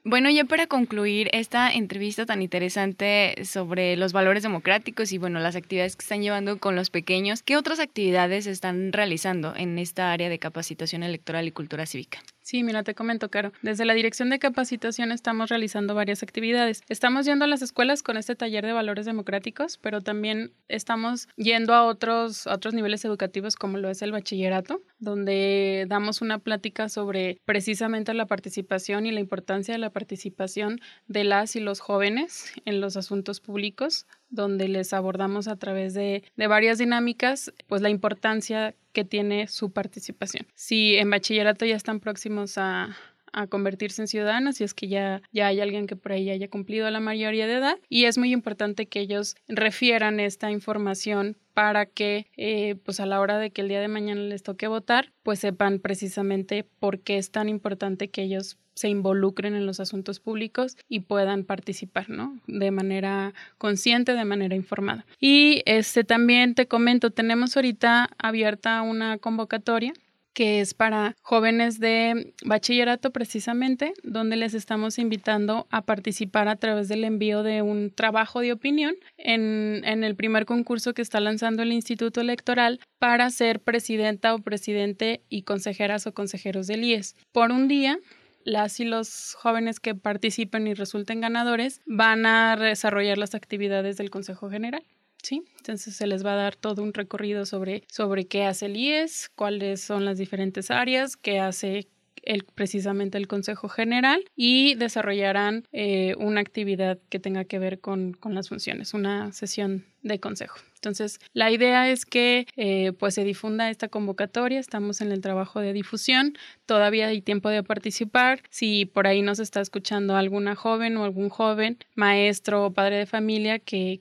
Bueno, 0.09 0.31
ya 0.31 0.45
para 0.45 0.69
concluir 0.69 1.29
esta 1.33 1.69
entrevista 1.73 2.27
tan 2.27 2.41
interesante 2.41 3.35
sobre 3.45 3.97
los 3.97 4.13
valores 4.13 4.45
democráticos 4.45 5.11
y 5.11 5.19
bueno, 5.19 5.41
las 5.41 5.57
actividades 5.57 5.97
que 5.97 6.05
están 6.05 6.23
llevando 6.23 6.61
con 6.61 6.77
los 6.77 6.91
pequeños, 6.91 7.43
¿qué 7.43 7.57
otras 7.57 7.81
actividades 7.81 8.47
están 8.47 8.93
realizando 8.93 9.53
en 9.57 9.81
esta 9.81 10.13
área 10.13 10.29
de 10.29 10.39
capacitación 10.39 11.03
electoral 11.03 11.49
y 11.49 11.51
cultura 11.51 11.87
cívica? 11.87 12.21
Sí, 12.47 12.62
mira, 12.62 12.85
te 12.85 12.95
comento, 12.95 13.29
Caro. 13.29 13.50
Desde 13.62 13.85
la 13.85 13.93
Dirección 13.93 14.31
de 14.31 14.38
Capacitación 14.38 15.11
estamos 15.11 15.49
realizando 15.49 15.97
varias 15.97 16.23
actividades. 16.23 16.85
Estamos 16.88 17.26
yendo 17.26 17.45
a 17.45 17.49
las 17.49 17.61
escuelas 17.61 18.05
con 18.05 18.17
este 18.17 18.37
taller 18.37 18.65
de 18.65 18.73
valores 18.73 19.05
democráticos, 19.05 19.79
pero 19.79 20.00
también 20.00 20.53
estamos 20.69 21.26
yendo 21.35 21.75
a 21.75 21.83
otros, 21.83 22.47
otros 22.47 22.73
niveles 22.73 23.05
educativos 23.05 23.57
como 23.57 23.79
lo 23.79 23.91
es 23.91 24.00
el 24.00 24.12
bachillerato, 24.12 24.81
donde 25.00 25.87
damos 25.88 26.23
una 26.23 26.38
plática 26.38 26.88
sobre 26.88 27.41
precisamente 27.45 28.15
la 28.15 28.26
participación 28.26 29.07
y 29.07 29.11
la 29.11 29.19
importancia 29.19 29.75
de 29.75 29.79
la 29.79 29.91
participación 29.91 30.79
de 31.09 31.25
las 31.25 31.57
y 31.57 31.61
los 31.61 31.81
jóvenes 31.81 32.53
en 32.65 32.81
los 32.81 32.97
asuntos 32.97 33.41
públicos, 33.41 34.07
donde 34.31 34.69
les 34.69 34.93
abordamos 34.93 35.49
a 35.49 35.57
través 35.57 35.95
de, 35.95 36.23
de 36.37 36.47
varias 36.47 36.79
dinámicas, 36.79 37.53
pues 37.67 37.83
la 37.83 37.91
importancia 37.91 38.76
que 38.97 39.05
tiene 39.05 39.47
su 39.47 39.73
participación. 39.73 40.47
Si 40.55 40.97
en 40.97 41.11
bachillerato 41.11 41.67
ya 41.67 41.76
están 41.76 42.00
próximos 42.00 42.57
a, 42.57 42.97
a 43.31 43.47
convertirse 43.47 44.00
en 44.00 44.09
ciudadanos, 44.09 44.57
si 44.57 44.65
es 44.65 44.73
que 44.73 44.88
ya, 44.88 45.21
ya 45.33 45.49
hay 45.49 45.61
alguien 45.61 45.87
que 45.87 45.97
por 45.97 46.12
ahí 46.12 46.31
haya 46.31 46.49
cumplido 46.49 46.91
la 46.91 46.99
mayoría 46.99 47.47
de 47.47 47.57
edad. 47.57 47.79
Y 47.91 48.07
es 48.07 48.17
muy 48.17 48.33
importante 48.33 48.87
que 48.87 49.00
ellos 49.00 49.37
refieran 49.49 50.19
esta 50.19 50.50
información 50.50 51.37
para 51.53 51.85
que 51.85 52.26
eh, 52.38 52.76
pues 52.87 52.99
a 52.99 53.05
la 53.05 53.21
hora 53.21 53.38
de 53.38 53.50
que 53.50 53.61
el 53.61 53.69
día 53.69 53.83
de 53.83 53.88
mañana 53.88 54.23
les 54.23 54.43
toque 54.43 54.67
votar, 54.67 55.12
pues 55.23 55.41
sepan 55.41 55.79
precisamente 55.79 56.65
por 56.81 57.00
qué 57.00 57.19
es 57.19 57.31
tan 57.31 57.50
importante 57.50 58.09
que 58.09 58.23
ellos 58.23 58.57
se 58.76 58.88
involucren 58.88 59.56
en 59.56 59.66
los 59.66 59.80
asuntos 59.80 60.21
públicos 60.21 60.76
y 60.88 61.00
puedan 61.00 61.45
participar, 61.45 62.09
¿no? 62.11 62.38
De 62.47 62.71
manera 62.71 63.35
consciente, 63.59 64.12
de 64.12 64.25
manera 64.25 64.54
informada. 64.54 65.04
Y 65.18 65.62
este 65.66 66.04
también 66.04 66.54
te 66.54 66.68
comento, 66.68 67.11
tenemos 67.11 67.56
ahorita 67.56 68.11
abierta 68.18 68.83
una 68.83 69.18
convocatoria 69.18 69.95
que 70.37 70.61
es 70.61 70.75
para 70.75 71.16
jóvenes 71.23 71.80
de 71.80 72.35
bachillerato 72.45 73.11
precisamente, 73.11 73.95
donde 74.02 74.37
les 74.37 74.52
estamos 74.52 74.99
invitando 74.99 75.66
a 75.71 75.80
participar 75.87 76.47
a 76.49 76.56
través 76.56 76.88
del 76.88 77.04
envío 77.04 77.42
de 77.42 77.62
un 77.62 77.90
trabajo 77.90 78.40
de 78.40 78.52
opinión 78.52 78.97
en, 79.16 79.80
en 79.87 80.04
el 80.04 80.14
primer 80.14 80.45
concurso 80.45 80.92
que 80.92 81.00
está 81.00 81.21
lanzando 81.21 81.62
el 81.62 81.73
Instituto 81.73 82.21
Electoral 82.21 82.80
para 82.99 83.30
ser 83.30 83.61
presidenta 83.61 84.35
o 84.35 84.40
presidente 84.40 85.23
y 85.30 85.40
consejeras 85.40 86.06
o 86.06 86.12
consejeros 86.12 86.66
del 86.66 86.85
IES. 86.85 87.16
Por 87.33 87.50
un 87.50 87.66
día 87.66 87.99
las 88.47 88.79
y 88.79 88.85
los 88.85 89.35
jóvenes 89.35 89.81
que 89.81 89.95
participen 89.95 90.69
y 90.69 90.75
resulten 90.75 91.21
ganadores 91.21 91.81
van 91.85 92.25
a 92.26 92.57
desarrollar 92.57 93.19
las 93.19 93.35
actividades 93.35 93.97
del 93.97 94.09
Consejo 94.09 94.49
General. 94.49 94.85
¿sí? 95.21 95.43
Entonces 95.59 95.97
se 95.97 96.07
les 96.07 96.25
va 96.25 96.35
a 96.35 96.37
dar 96.37 96.55
todo 96.55 96.83
un 96.83 96.95
recorrido 96.95 97.45
sobre, 97.45 97.83
sobre 97.88 98.29
qué 98.29 98.45
hace 98.45 98.67
el 98.67 98.76
IES, 98.76 99.31
cuáles 99.35 99.81
son 99.81 100.05
las 100.05 100.17
diferentes 100.17 100.71
áreas, 100.71 101.17
qué 101.17 101.41
hace 101.41 101.88
el, 102.23 102.45
precisamente 102.45 103.19
el 103.19 103.26
Consejo 103.26 103.69
General 103.69 104.25
y 104.37 104.76
desarrollarán 104.76 105.65
eh, 105.73 106.15
una 106.19 106.41
actividad 106.41 107.00
que 107.09 107.19
tenga 107.19 107.45
que 107.45 107.59
ver 107.59 107.81
con, 107.81 108.12
con 108.12 108.35
las 108.35 108.49
funciones, 108.49 108.95
una 108.95 109.33
sesión 109.33 109.87
de 110.03 110.21
consejo. 110.21 110.59
Entonces, 110.87 111.19
la 111.33 111.50
idea 111.50 111.90
es 111.90 112.07
que 112.07 112.47
eh, 112.57 112.93
pues 112.97 113.14
se 113.14 113.25
difunda 113.25 113.71
esta 113.71 113.88
convocatoria, 113.88 114.61
estamos 114.61 115.00
en 115.00 115.11
el 115.11 115.21
trabajo 115.21 115.59
de 115.59 115.73
difusión, 115.73 116.38
todavía 116.64 117.09
hay 117.09 117.23
tiempo 117.23 117.49
de 117.49 117.64
participar, 117.64 118.40
si 118.50 118.87
por 118.87 119.09
ahí 119.09 119.21
nos 119.21 119.40
está 119.40 119.61
escuchando 119.61 120.16
alguna 120.16 120.55
joven 120.55 120.97
o 120.97 121.02
algún 121.02 121.28
joven, 121.28 121.78
maestro 121.97 122.66
o 122.66 122.73
padre 122.73 122.99
de 122.99 123.07
familia 123.07 123.59
que, 123.59 124.00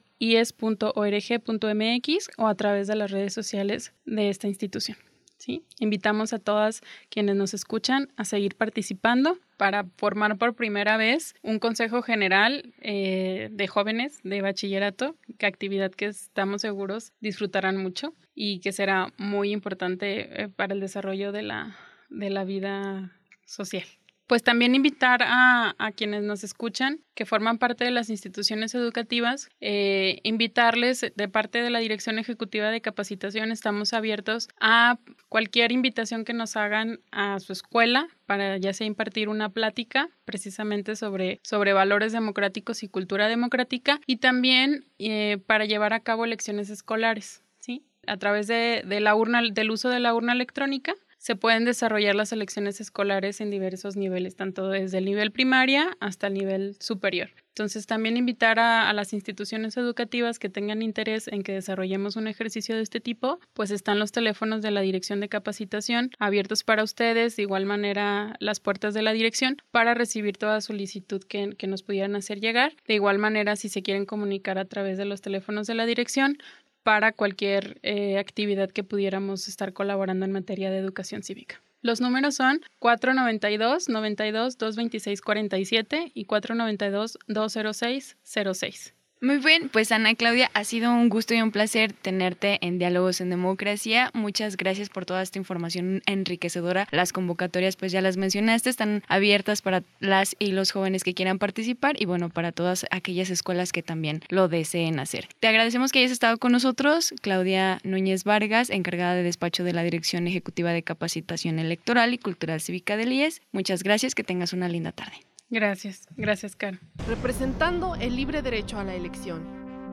o 2.37 2.47
a 2.47 2.55
través 2.55 2.87
de 2.87 2.95
las 2.95 3.11
redes 3.11 3.33
sociales 3.33 3.91
de 4.05 4.29
esta 4.29 4.47
institución. 4.47 4.95
¿Sí? 5.43 5.65
Invitamos 5.79 6.31
a 6.31 6.39
todas 6.39 6.81
quienes 7.09 7.35
nos 7.35 7.53
escuchan 7.53 8.07
a 8.15 8.23
seguir 8.23 8.55
participando 8.55 9.38
para 9.57 9.85
formar 9.97 10.38
por 10.38 10.55
primera 10.55 10.95
vez 10.95 11.35
un 11.41 11.59
consejo 11.59 12.01
general 12.01 12.73
eh, 12.79 13.50
de 13.51 13.67
jóvenes 13.67 14.21
de 14.23 14.41
bachillerato, 14.41 15.17
que 15.38 15.45
actividad 15.45 15.91
que 15.91 16.05
estamos 16.05 16.62
seguros 16.62 17.12
disfrutarán 17.19 17.75
mucho 17.75 18.13
y 18.33 18.62
que 18.62 18.71
será 18.71 19.12
muy 19.17 19.51
importante 19.51 20.43
eh, 20.43 20.47
para 20.47 20.73
el 20.73 20.79
desarrollo 20.79 21.33
de 21.33 21.43
la, 21.43 21.75
de 22.09 22.29
la 22.29 22.45
vida 22.45 23.12
social 23.45 23.85
pues 24.33 24.41
también 24.41 24.73
invitar 24.73 25.21
a, 25.23 25.75
quienes 25.95 26.23
nos 26.23 26.43
escuchan, 26.43 27.01
que 27.13 27.23
forman 27.23 27.59
parte 27.59 27.85
de 27.85 27.91
las 27.91 28.09
instituciones 28.09 28.73
educativas, 28.73 29.47
eh, 29.61 30.21
invitarles 30.23 31.05
de 31.15 31.27
parte 31.27 31.61
de 31.61 31.69
la 31.69 31.77
Dirección 31.77 32.17
Ejecutiva 32.17 32.71
de 32.71 32.81
Capacitación, 32.81 33.51
estamos 33.51 33.93
abiertos 33.93 34.49
a 34.59 34.97
cualquier 35.29 35.71
invitación 35.71 36.25
que 36.25 36.33
nos 36.33 36.55
hagan 36.57 36.99
a 37.11 37.39
su 37.41 37.53
escuela 37.53 38.07
para 38.25 38.57
ya 38.57 38.73
sea 38.73 38.87
impartir 38.87 39.29
una 39.29 39.49
plática 39.49 40.09
precisamente 40.25 40.95
sobre, 40.95 41.39
sobre 41.43 41.73
valores 41.73 42.11
democráticos 42.11 42.81
y 42.81 42.87
cultura 42.87 43.27
democrática 43.27 44.01
y 44.07 44.15
también 44.15 44.83
eh, 44.97 45.37
para 45.45 45.65
llevar 45.65 45.93
a 45.93 45.99
cabo 45.99 46.25
lecciones 46.25 46.71
escolares, 46.71 47.43
¿sí? 47.59 47.85
A 48.07 48.17
través 48.17 48.47
de, 48.47 48.83
la 48.99 49.13
urna, 49.13 49.43
del 49.51 49.69
uso 49.69 49.89
de 49.89 49.99
la 49.99 50.15
urna 50.15 50.33
electrónica 50.33 50.95
se 51.23 51.37
pueden 51.37 51.63
desarrollar 51.63 52.15
las 52.15 52.33
elecciones 52.33 52.81
escolares 52.81 53.39
en 53.39 53.49
diversos 53.49 53.95
niveles, 53.95 54.35
tanto 54.35 54.67
desde 54.67 54.97
el 54.97 55.05
nivel 55.05 55.31
primaria 55.31 55.95
hasta 56.01 56.27
el 56.27 56.33
nivel 56.33 56.75
superior. 56.81 57.29
Entonces, 57.53 57.85
también 57.85 58.17
invitar 58.17 58.57
a, 58.57 58.91
las 58.93 59.13
instituciones 59.13 59.77
educativas 59.77 60.39
que 60.39 60.49
tengan 60.49 60.81
interés 60.81 61.27
en 61.27 61.43
que 61.43 61.53
desarrollemos 61.53 62.15
un 62.15 62.27
ejercicio 62.27 62.75
de 62.75 62.81
este 62.81 62.99
tipo, 62.99 63.39
pues 63.53 63.69
están 63.69 63.99
los 63.99 64.11
teléfonos 64.11 64.63
de 64.63 64.71
la 64.71 64.81
Dirección 64.81 65.19
de 65.19 65.29
Capacitación 65.29 66.09
abiertos 66.17 66.63
para 66.63 66.83
ustedes, 66.83 67.35
de 67.35 67.43
igual 67.43 67.67
manera 67.67 68.35
las 68.39 68.59
puertas 68.59 68.95
de 68.95 69.03
la 69.03 69.13
dirección, 69.13 69.61
para 69.69 69.93
recibir 69.93 70.35
toda 70.35 70.61
solicitud 70.61 71.23
que, 71.23 71.55
nos 71.67 71.83
pudieran 71.83 72.15
hacer 72.15 72.41
llegar. 72.41 72.73
De 72.87 72.95
igual 72.95 73.19
manera, 73.19 73.55
si 73.55 73.69
se 73.69 73.83
quieren 73.83 74.05
comunicar 74.05 74.57
a 74.57 74.65
través 74.65 74.97
de 74.97 75.05
los 75.05 75.21
teléfonos 75.21 75.67
de 75.67 75.75
la 75.75 75.85
dirección, 75.85 76.39
para 76.83 77.13
cualquier 77.13 77.79
eh, 77.81 78.17
actividad 78.17 78.69
que 78.69 78.83
pudiéramos 78.83 79.47
estar 79.47 79.73
colaborando 79.73 80.25
en 80.25 80.31
materia 80.31 80.69
de 80.69 80.77
educación 80.77 81.23
cívica. 81.23 81.61
Los 81.81 81.99
números 81.99 82.35
son 82.35 82.61
492 82.79 83.89
92 83.89 84.57
226 84.57 85.21
47 85.21 86.11
y 86.13 86.25
492 86.25 87.17
206 87.27 88.17
06. 88.23 88.93
Muy 89.23 89.37
bien, 89.37 89.69
pues 89.69 89.93
Ana 89.93 90.15
Claudia, 90.15 90.51
ha 90.53 90.65
sido 90.65 90.91
un 90.91 91.07
gusto 91.07 91.33
y 91.33 91.41
un 91.41 91.51
placer 91.51 91.93
tenerte 91.93 92.59
en 92.59 92.77
Diálogos 92.77 93.21
en 93.21 93.29
Democracia. 93.29 94.11
Muchas 94.13 94.57
gracias 94.57 94.89
por 94.89 95.05
toda 95.05 95.21
esta 95.21 95.39
información 95.39 96.01
enriquecedora. 96.05 96.89
Las 96.91 97.13
convocatorias, 97.13 97.77
pues 97.77 97.93
ya 97.93 98.01
las 98.01 98.17
mencionaste, 98.17 98.69
están 98.69 99.01
abiertas 99.07 99.61
para 99.61 99.81
las 100.01 100.35
y 100.39 100.51
los 100.51 100.73
jóvenes 100.73 101.05
que 101.05 101.13
quieran 101.13 101.39
participar 101.39 101.95
y 102.01 102.03
bueno, 102.03 102.31
para 102.31 102.51
todas 102.51 102.85
aquellas 102.91 103.29
escuelas 103.29 103.71
que 103.71 103.81
también 103.81 104.19
lo 104.27 104.49
deseen 104.49 104.99
hacer. 104.99 105.29
Te 105.39 105.47
agradecemos 105.47 105.93
que 105.93 105.99
hayas 105.99 106.11
estado 106.11 106.37
con 106.37 106.51
nosotros, 106.51 107.13
Claudia 107.21 107.79
Núñez 107.85 108.25
Vargas, 108.25 108.69
encargada 108.69 109.15
de 109.15 109.23
despacho 109.23 109.63
de 109.63 109.71
la 109.71 109.83
Dirección 109.83 110.27
Ejecutiva 110.27 110.73
de 110.73 110.83
Capacitación 110.83 111.59
Electoral 111.59 112.13
y 112.13 112.17
Cultural 112.17 112.59
Cívica 112.59 112.97
del 112.97 113.13
IES. 113.13 113.41
Muchas 113.53 113.83
gracias, 113.83 114.15
que 114.15 114.25
tengas 114.25 114.51
una 114.51 114.67
linda 114.67 114.91
tarde. 114.91 115.15
Gracias, 115.53 116.07
gracias, 116.17 116.55
Caro. 116.55 116.79
Representando 117.07 117.93
el 117.93 118.15
libre 118.15 118.41
derecho 118.41 118.79
a 118.79 118.83
la 118.83 118.95
elección. 118.95 119.43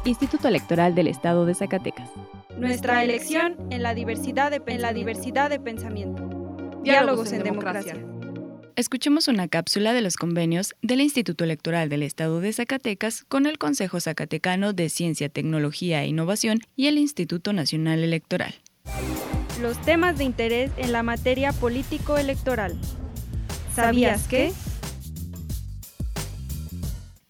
Instituto 0.06 0.48
Electoral 0.48 0.96
del 0.96 1.08
Estado 1.08 1.46
de 1.46 1.54
Zacatecas. 1.56 2.10
Nuestra 2.58 3.04
elección 3.04 3.58
en 3.70 3.84
la 3.84 3.94
diversidad 3.94 4.52
de, 4.52 4.62
en 4.68 4.82
la 4.82 4.94
diversidad 4.94 5.50
de 5.50 5.60
pensamiento. 5.60 6.30
Diálogos 6.84 7.32
en 7.32 7.44
democracia. 7.44 7.98
Escuchemos 8.76 9.28
una 9.28 9.48
cápsula 9.48 9.94
de 9.94 10.02
los 10.02 10.18
convenios 10.18 10.74
del 10.82 11.02
Instituto 11.02 11.44
Electoral 11.44 11.90
del 11.90 12.02
Estado 12.02 12.40
de 12.40 12.54
Zacatecas 12.54 13.24
con 13.26 13.46
el 13.46 13.60
Consejo 13.60 14.00
Zacatecano 14.00 14.74
de 14.74 14.90
Ciencia, 14.90 15.30
Tecnología 15.30 16.04
e 16.04 16.08
Innovación 16.08 16.60
y 16.76 16.88
el 16.88 16.98
Instituto 16.98 17.54
Nacional 17.54 18.04
Electoral. 18.04 18.56
Los 19.64 19.78
temas 19.78 20.18
de 20.18 20.26
interés 20.26 20.72
en 20.76 20.92
la 20.92 21.04
materia 21.04 21.54
político-electoral. 21.54 22.78
¿Sabías 23.74 24.28
que? 24.28 24.52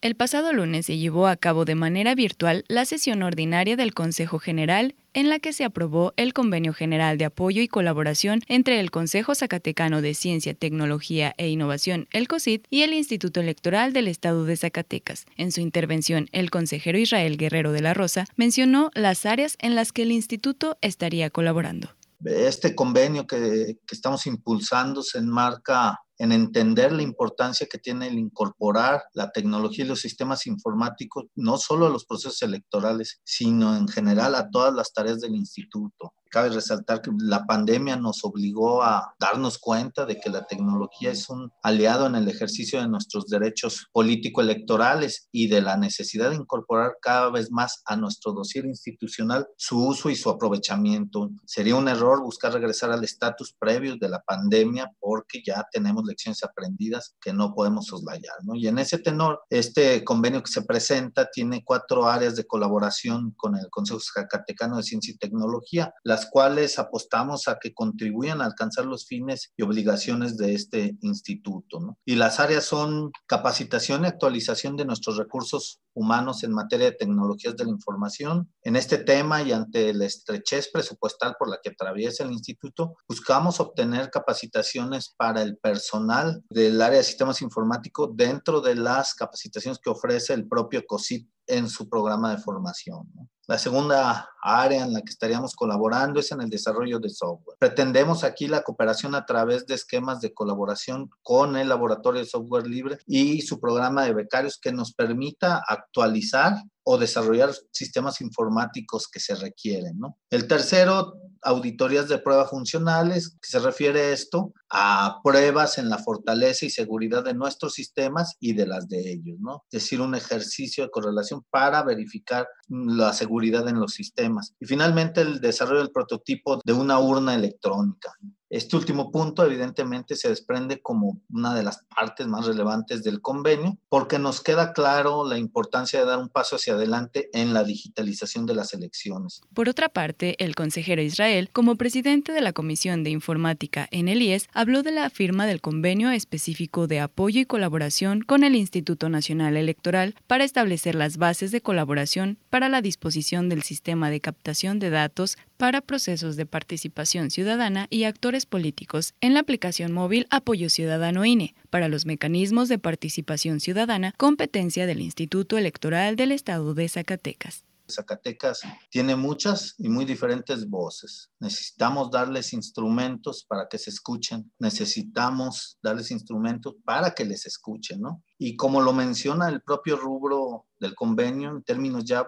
El 0.00 0.16
pasado 0.16 0.52
lunes 0.52 0.86
se 0.86 0.98
llevó 0.98 1.28
a 1.28 1.36
cabo 1.36 1.64
de 1.64 1.76
manera 1.76 2.16
virtual 2.16 2.64
la 2.66 2.86
sesión 2.86 3.22
ordinaria 3.22 3.76
del 3.76 3.94
Consejo 3.94 4.40
General 4.40 4.96
en 5.12 5.28
la 5.28 5.38
que 5.38 5.52
se 5.52 5.62
aprobó 5.62 6.12
el 6.16 6.32
Convenio 6.32 6.72
General 6.72 7.18
de 7.18 7.26
Apoyo 7.26 7.62
y 7.62 7.68
Colaboración 7.68 8.40
entre 8.48 8.80
el 8.80 8.90
Consejo 8.90 9.36
Zacatecano 9.36 10.02
de 10.02 10.14
Ciencia, 10.14 10.54
Tecnología 10.54 11.34
e 11.38 11.50
Innovación, 11.50 12.08
el 12.10 12.26
COSIT, 12.26 12.66
y 12.68 12.82
el 12.82 12.94
Instituto 12.94 13.42
Electoral 13.42 13.92
del 13.92 14.08
Estado 14.08 14.44
de 14.44 14.56
Zacatecas. 14.56 15.26
En 15.36 15.52
su 15.52 15.60
intervención, 15.60 16.26
el 16.32 16.50
consejero 16.50 16.98
Israel 16.98 17.36
Guerrero 17.36 17.70
de 17.70 17.82
la 17.82 17.94
Rosa 17.94 18.24
mencionó 18.34 18.90
las 18.94 19.24
áreas 19.24 19.56
en 19.60 19.76
las 19.76 19.92
que 19.92 20.02
el 20.02 20.10
instituto 20.10 20.78
estaría 20.80 21.30
colaborando. 21.30 21.90
Este 22.24 22.74
convenio 22.74 23.26
que, 23.26 23.78
estamos 23.90 24.26
impulsando 24.26 25.02
se 25.02 25.18
enmarca 25.18 26.00
en 26.16 26.32
entender 26.32 26.92
la 26.92 27.02
importancia 27.02 27.66
que 27.70 27.78
tiene 27.78 28.06
el 28.06 28.18
incorporar 28.18 29.02
la 29.12 29.30
tecnología 29.30 29.84
y 29.84 29.88
los 29.88 30.00
sistemas 30.00 30.46
informáticos, 30.46 31.26
no 31.34 31.58
solo 31.58 31.86
a 31.86 31.90
los 31.90 32.06
procesos 32.06 32.40
electorales, 32.42 33.20
sino 33.24 33.76
en 33.76 33.88
general 33.88 34.34
a 34.36 34.48
todas 34.48 34.72
las 34.72 34.92
tareas 34.92 35.20
del 35.20 35.34
instituto. 35.34 36.14
Cabe 36.30 36.48
resaltar 36.48 37.00
que 37.00 37.10
la 37.18 37.46
pandemia 37.46 37.96
nos 37.96 38.24
obligó 38.24 38.82
a 38.82 39.14
darnos 39.18 39.58
cuenta 39.58 40.04
de 40.04 40.18
que 40.18 40.30
la 40.30 40.46
tecnología 40.46 41.10
es 41.10 41.28
un 41.28 41.50
aliado 41.62 42.06
en 42.06 42.16
el 42.16 42.28
ejercicio 42.28 42.80
de 42.80 42.88
nuestros 42.88 43.26
derechos 43.26 43.86
político-electorales 43.92 45.28
y 45.30 45.48
de 45.48 45.62
la 45.62 45.76
necesidad 45.76 46.30
de 46.30 46.36
incorporar 46.36 46.96
cada 47.00 47.30
vez 47.30 47.50
más 47.50 47.82
a 47.86 47.96
nuestro 47.96 48.32
dossier 48.32 48.66
institucional 48.66 49.46
su 49.56 49.86
uso 49.86 50.10
y 50.10 50.16
su 50.16 50.30
aprovechamiento. 50.30 51.30
Sería 51.46 51.76
un 51.76 51.88
error 51.88 52.20
buscar 52.22 52.52
regresar 52.52 52.90
al 52.90 53.04
estatus 53.04 53.54
previo 53.58 53.96
de 53.96 54.08
la 54.08 54.20
pandemia 54.20 54.90
porque 55.00 55.42
ya 55.44 55.64
tenemos 55.70 56.04
lecciones 56.04 56.42
aprendidas 56.42 57.14
que 57.20 57.32
no 57.32 57.54
podemos 57.54 57.86
soslayar. 57.86 58.34
Y 58.54 58.68
en 58.68 58.78
ese 58.78 58.98
tenor, 58.98 59.40
este 59.50 60.04
convenio 60.04 60.42
que 60.42 60.50
se 60.50 60.62
presenta 60.62 61.28
tiene 61.30 61.62
cuatro 61.64 62.06
áreas 62.06 62.36
de 62.36 62.46
colaboración 62.46 63.32
con 63.36 63.56
el 63.56 63.68
Consejo 63.70 64.00
Zacatecano 64.00 64.76
de 64.76 64.82
Ciencia 64.82 65.12
y 65.14 65.18
Tecnología, 65.18 65.92
las 66.02 66.23
cuales 66.26 66.78
apostamos 66.78 67.48
a 67.48 67.58
que 67.58 67.72
contribuyan 67.72 68.40
a 68.40 68.46
alcanzar 68.46 68.86
los 68.86 69.06
fines 69.06 69.52
y 69.56 69.62
obligaciones 69.62 70.36
de 70.36 70.54
este 70.54 70.96
instituto. 71.00 71.98
Y 72.04 72.16
las 72.16 72.40
áreas 72.40 72.64
son 72.64 73.10
capacitación 73.26 74.04
y 74.04 74.08
actualización 74.08 74.76
de 74.76 74.84
nuestros 74.84 75.16
recursos 75.16 75.80
humanos 75.94 76.42
en 76.42 76.52
materia 76.52 76.86
de 76.86 76.96
tecnologías 76.96 77.56
de 77.56 77.64
la 77.64 77.70
información. 77.70 78.50
En 78.62 78.76
este 78.76 78.98
tema 78.98 79.42
y 79.42 79.52
ante 79.52 79.94
la 79.94 80.06
estrechez 80.06 80.70
presupuestal 80.72 81.36
por 81.38 81.48
la 81.48 81.58
que 81.62 81.70
atraviesa 81.70 82.24
el 82.24 82.32
instituto, 82.32 82.96
buscamos 83.08 83.60
obtener 83.60 84.10
capacitaciones 84.10 85.14
para 85.16 85.42
el 85.42 85.56
personal 85.58 86.42
del 86.50 86.80
área 86.82 86.98
de 86.98 87.04
sistemas 87.04 87.42
informáticos 87.42 88.10
dentro 88.14 88.60
de 88.60 88.74
las 88.74 89.14
capacitaciones 89.14 89.78
que 89.78 89.90
ofrece 89.90 90.34
el 90.34 90.48
propio 90.48 90.84
COSIT 90.86 91.28
en 91.46 91.68
su 91.68 91.88
programa 91.88 92.30
de 92.30 92.38
formación. 92.38 93.08
La 93.46 93.58
segunda 93.58 94.30
área 94.42 94.84
en 94.84 94.94
la 94.94 95.02
que 95.02 95.10
estaríamos 95.10 95.54
colaborando 95.54 96.18
es 96.18 96.32
en 96.32 96.40
el 96.40 96.48
desarrollo 96.48 96.98
de 96.98 97.10
software. 97.10 97.58
Pretendemos 97.58 98.24
aquí 98.24 98.48
la 98.48 98.62
cooperación 98.62 99.14
a 99.14 99.26
través 99.26 99.66
de 99.66 99.74
esquemas 99.74 100.22
de 100.22 100.32
colaboración 100.32 101.10
con 101.22 101.56
el 101.56 101.68
Laboratorio 101.68 102.20
de 102.22 102.26
Software 102.26 102.66
Libre 102.66 102.98
y 103.06 103.42
su 103.42 103.60
programa 103.60 104.04
de 104.04 104.14
becarios 104.14 104.58
que 104.58 104.72
nos 104.72 104.94
permita 104.94 105.62
actualizar 105.68 106.54
o 106.84 106.96
desarrollar 106.96 107.50
sistemas 107.70 108.22
informáticos 108.22 109.08
que 109.08 109.20
se 109.20 109.34
requieren. 109.34 109.98
El 110.30 110.48
tercero, 110.48 111.14
auditorías 111.44 112.08
de 112.08 112.18
pruebas 112.18 112.50
funcionales, 112.50 113.36
que 113.40 113.48
se 113.48 113.58
refiere 113.58 114.12
esto 114.12 114.52
a 114.70 115.20
pruebas 115.22 115.78
en 115.78 115.88
la 115.88 115.98
fortaleza 115.98 116.66
y 116.66 116.70
seguridad 116.70 117.24
de 117.24 117.34
nuestros 117.34 117.74
sistemas 117.74 118.36
y 118.40 118.54
de 118.54 118.66
las 118.66 118.88
de 118.88 119.12
ellos, 119.12 119.38
¿no? 119.38 119.64
Es 119.70 119.82
decir, 119.82 120.00
un 120.00 120.14
ejercicio 120.14 120.84
de 120.84 120.90
correlación 120.90 121.44
para 121.50 121.82
verificar 121.82 122.48
la 122.68 123.12
seguridad 123.12 123.68
en 123.68 123.78
los 123.78 123.92
sistemas. 123.92 124.54
Y 124.58 124.66
finalmente, 124.66 125.20
el 125.20 125.40
desarrollo 125.40 125.80
del 125.80 125.92
prototipo 125.92 126.60
de 126.64 126.72
una 126.72 126.98
urna 126.98 127.34
electrónica. 127.34 128.12
Este 128.54 128.76
último 128.76 129.10
punto 129.10 129.44
evidentemente 129.44 130.14
se 130.14 130.28
desprende 130.28 130.80
como 130.80 131.20
una 131.28 131.56
de 131.56 131.64
las 131.64 131.84
partes 131.92 132.28
más 132.28 132.46
relevantes 132.46 133.02
del 133.02 133.20
convenio 133.20 133.78
porque 133.88 134.20
nos 134.20 134.40
queda 134.40 134.72
claro 134.72 135.28
la 135.28 135.38
importancia 135.38 135.98
de 135.98 136.06
dar 136.06 136.20
un 136.20 136.28
paso 136.28 136.54
hacia 136.54 136.74
adelante 136.74 137.30
en 137.32 137.52
la 137.52 137.64
digitalización 137.64 138.46
de 138.46 138.54
las 138.54 138.72
elecciones. 138.72 139.40
Por 139.54 139.68
otra 139.68 139.88
parte, 139.88 140.36
el 140.38 140.54
consejero 140.54 141.02
Israel, 141.02 141.50
como 141.52 141.74
presidente 141.74 142.30
de 142.30 142.42
la 142.42 142.52
Comisión 142.52 143.02
de 143.02 143.10
Informática 143.10 143.88
en 143.90 144.06
el 144.06 144.22
IES, 144.22 144.46
habló 144.52 144.84
de 144.84 144.92
la 144.92 145.10
firma 145.10 145.46
del 145.46 145.60
convenio 145.60 146.12
específico 146.12 146.86
de 146.86 147.00
apoyo 147.00 147.40
y 147.40 147.46
colaboración 147.46 148.20
con 148.20 148.44
el 148.44 148.54
Instituto 148.54 149.08
Nacional 149.08 149.56
Electoral 149.56 150.14
para 150.28 150.44
establecer 150.44 150.94
las 150.94 151.16
bases 151.16 151.50
de 151.50 151.60
colaboración 151.60 152.38
para 152.50 152.68
la 152.68 152.82
disposición 152.82 153.48
del 153.48 153.64
sistema 153.64 154.10
de 154.10 154.20
captación 154.20 154.78
de 154.78 154.90
datos 154.90 155.38
para 155.56 155.80
procesos 155.80 156.36
de 156.36 156.46
participación 156.46 157.30
ciudadana 157.30 157.86
y 157.90 158.04
actores 158.04 158.46
políticos 158.46 159.14
en 159.20 159.34
la 159.34 159.40
aplicación 159.40 159.92
móvil 159.92 160.26
Apoyo 160.30 160.70
Ciudadano 160.70 161.24
INE 161.24 161.54
para 161.70 161.88
los 161.88 162.06
mecanismos 162.06 162.68
de 162.68 162.78
participación 162.78 163.60
ciudadana, 163.60 164.14
competencia 164.16 164.86
del 164.86 165.00
Instituto 165.00 165.58
Electoral 165.58 166.16
del 166.16 166.32
Estado 166.32 166.74
de 166.74 166.88
Zacatecas. 166.88 167.64
Zacatecas 167.88 168.60
tiene 168.90 169.16
muchas 169.16 169.74
y 169.78 169.88
muy 169.88 170.04
diferentes 170.04 170.68
voces. 170.68 171.30
Necesitamos 171.40 172.10
darles 172.10 172.52
instrumentos 172.52 173.44
para 173.44 173.68
que 173.68 173.78
se 173.78 173.90
escuchen. 173.90 174.52
Necesitamos 174.58 175.78
darles 175.82 176.10
instrumentos 176.10 176.74
para 176.84 177.14
que 177.14 177.24
les 177.24 177.46
escuchen, 177.46 178.00
¿no? 178.00 178.22
Y 178.38 178.56
como 178.56 178.80
lo 178.80 178.92
menciona 178.92 179.48
el 179.48 179.62
propio 179.62 179.96
rubro 179.96 180.66
del 180.78 180.94
convenio 180.94 181.50
en 181.50 181.62
términos 181.62 182.04
ya, 182.04 182.26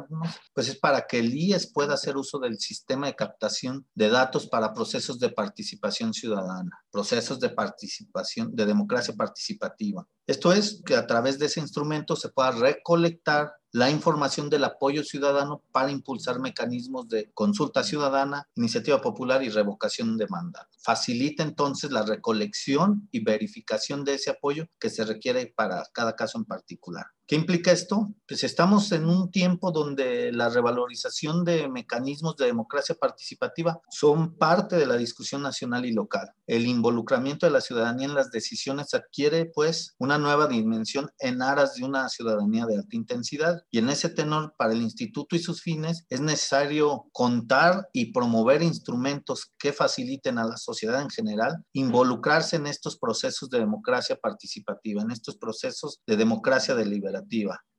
pues 0.54 0.68
es 0.68 0.78
para 0.78 1.06
que 1.06 1.18
el 1.18 1.34
IES 1.34 1.72
pueda 1.72 1.94
hacer 1.94 2.16
uso 2.16 2.38
del 2.38 2.58
sistema 2.58 3.06
de 3.06 3.16
captación 3.16 3.86
de 3.94 4.08
datos 4.08 4.46
para 4.46 4.72
procesos 4.72 5.18
de 5.18 5.30
participación 5.30 6.14
ciudadana, 6.14 6.70
procesos 6.90 7.40
de 7.40 7.50
participación, 7.50 8.54
de 8.54 8.66
democracia 8.66 9.14
participativa. 9.14 10.06
Esto 10.26 10.52
es 10.52 10.82
que 10.84 10.96
a 10.96 11.06
través 11.06 11.38
de 11.38 11.46
ese 11.46 11.60
instrumento 11.60 12.16
se 12.16 12.30
pueda 12.30 12.52
recolectar 12.52 13.52
la 13.76 13.90
información 13.90 14.48
del 14.48 14.64
apoyo 14.64 15.04
ciudadano 15.04 15.62
para 15.70 15.90
impulsar 15.90 16.40
mecanismos 16.40 17.10
de 17.10 17.30
consulta 17.34 17.84
ciudadana, 17.84 18.48
iniciativa 18.54 19.02
popular 19.02 19.42
y 19.42 19.50
revocación 19.50 20.16
de 20.16 20.26
mandato. 20.28 20.70
Facilita 20.78 21.42
entonces 21.42 21.90
la 21.90 22.02
recolección 22.02 23.06
y 23.12 23.22
verificación 23.22 24.02
de 24.02 24.14
ese 24.14 24.30
apoyo 24.30 24.64
que 24.80 24.88
se 24.88 25.04
requiere 25.04 25.52
para 25.54 25.84
cada 25.92 26.16
caso 26.16 26.38
en 26.38 26.46
particular. 26.46 27.04
¿Qué 27.26 27.34
implica 27.34 27.72
esto? 27.72 28.14
Pues 28.28 28.44
estamos 28.44 28.92
en 28.92 29.06
un 29.06 29.32
tiempo 29.32 29.72
donde 29.72 30.30
la 30.30 30.48
revalorización 30.48 31.44
de 31.44 31.68
mecanismos 31.68 32.36
de 32.36 32.46
democracia 32.46 32.94
participativa 32.94 33.80
son 33.90 34.36
parte 34.36 34.76
de 34.76 34.86
la 34.86 34.96
discusión 34.96 35.42
nacional 35.42 35.84
y 35.86 35.92
local. 35.92 36.30
El 36.46 36.66
involucramiento 36.66 37.44
de 37.44 37.50
la 37.50 37.60
ciudadanía 37.60 38.06
en 38.06 38.14
las 38.14 38.30
decisiones 38.30 38.94
adquiere 38.94 39.46
pues 39.46 39.96
una 39.98 40.18
nueva 40.18 40.46
dimensión 40.46 41.10
en 41.18 41.42
aras 41.42 41.74
de 41.74 41.84
una 41.84 42.08
ciudadanía 42.08 42.64
de 42.64 42.76
alta 42.76 42.94
intensidad 42.94 43.60
y 43.72 43.78
en 43.78 43.90
ese 43.90 44.08
tenor 44.08 44.54
para 44.56 44.72
el 44.72 44.82
instituto 44.82 45.34
y 45.34 45.40
sus 45.40 45.62
fines 45.62 46.06
es 46.08 46.20
necesario 46.20 47.06
contar 47.10 47.88
y 47.92 48.12
promover 48.12 48.62
instrumentos 48.62 49.52
que 49.58 49.72
faciliten 49.72 50.38
a 50.38 50.44
la 50.44 50.56
sociedad 50.58 51.02
en 51.02 51.10
general 51.10 51.56
involucrarse 51.72 52.54
en 52.54 52.68
estos 52.68 52.96
procesos 52.96 53.50
de 53.50 53.58
democracia 53.58 54.16
participativa, 54.16 55.02
en 55.02 55.10
estos 55.10 55.36
procesos 55.36 56.00
de 56.06 56.16
democracia 56.16 56.76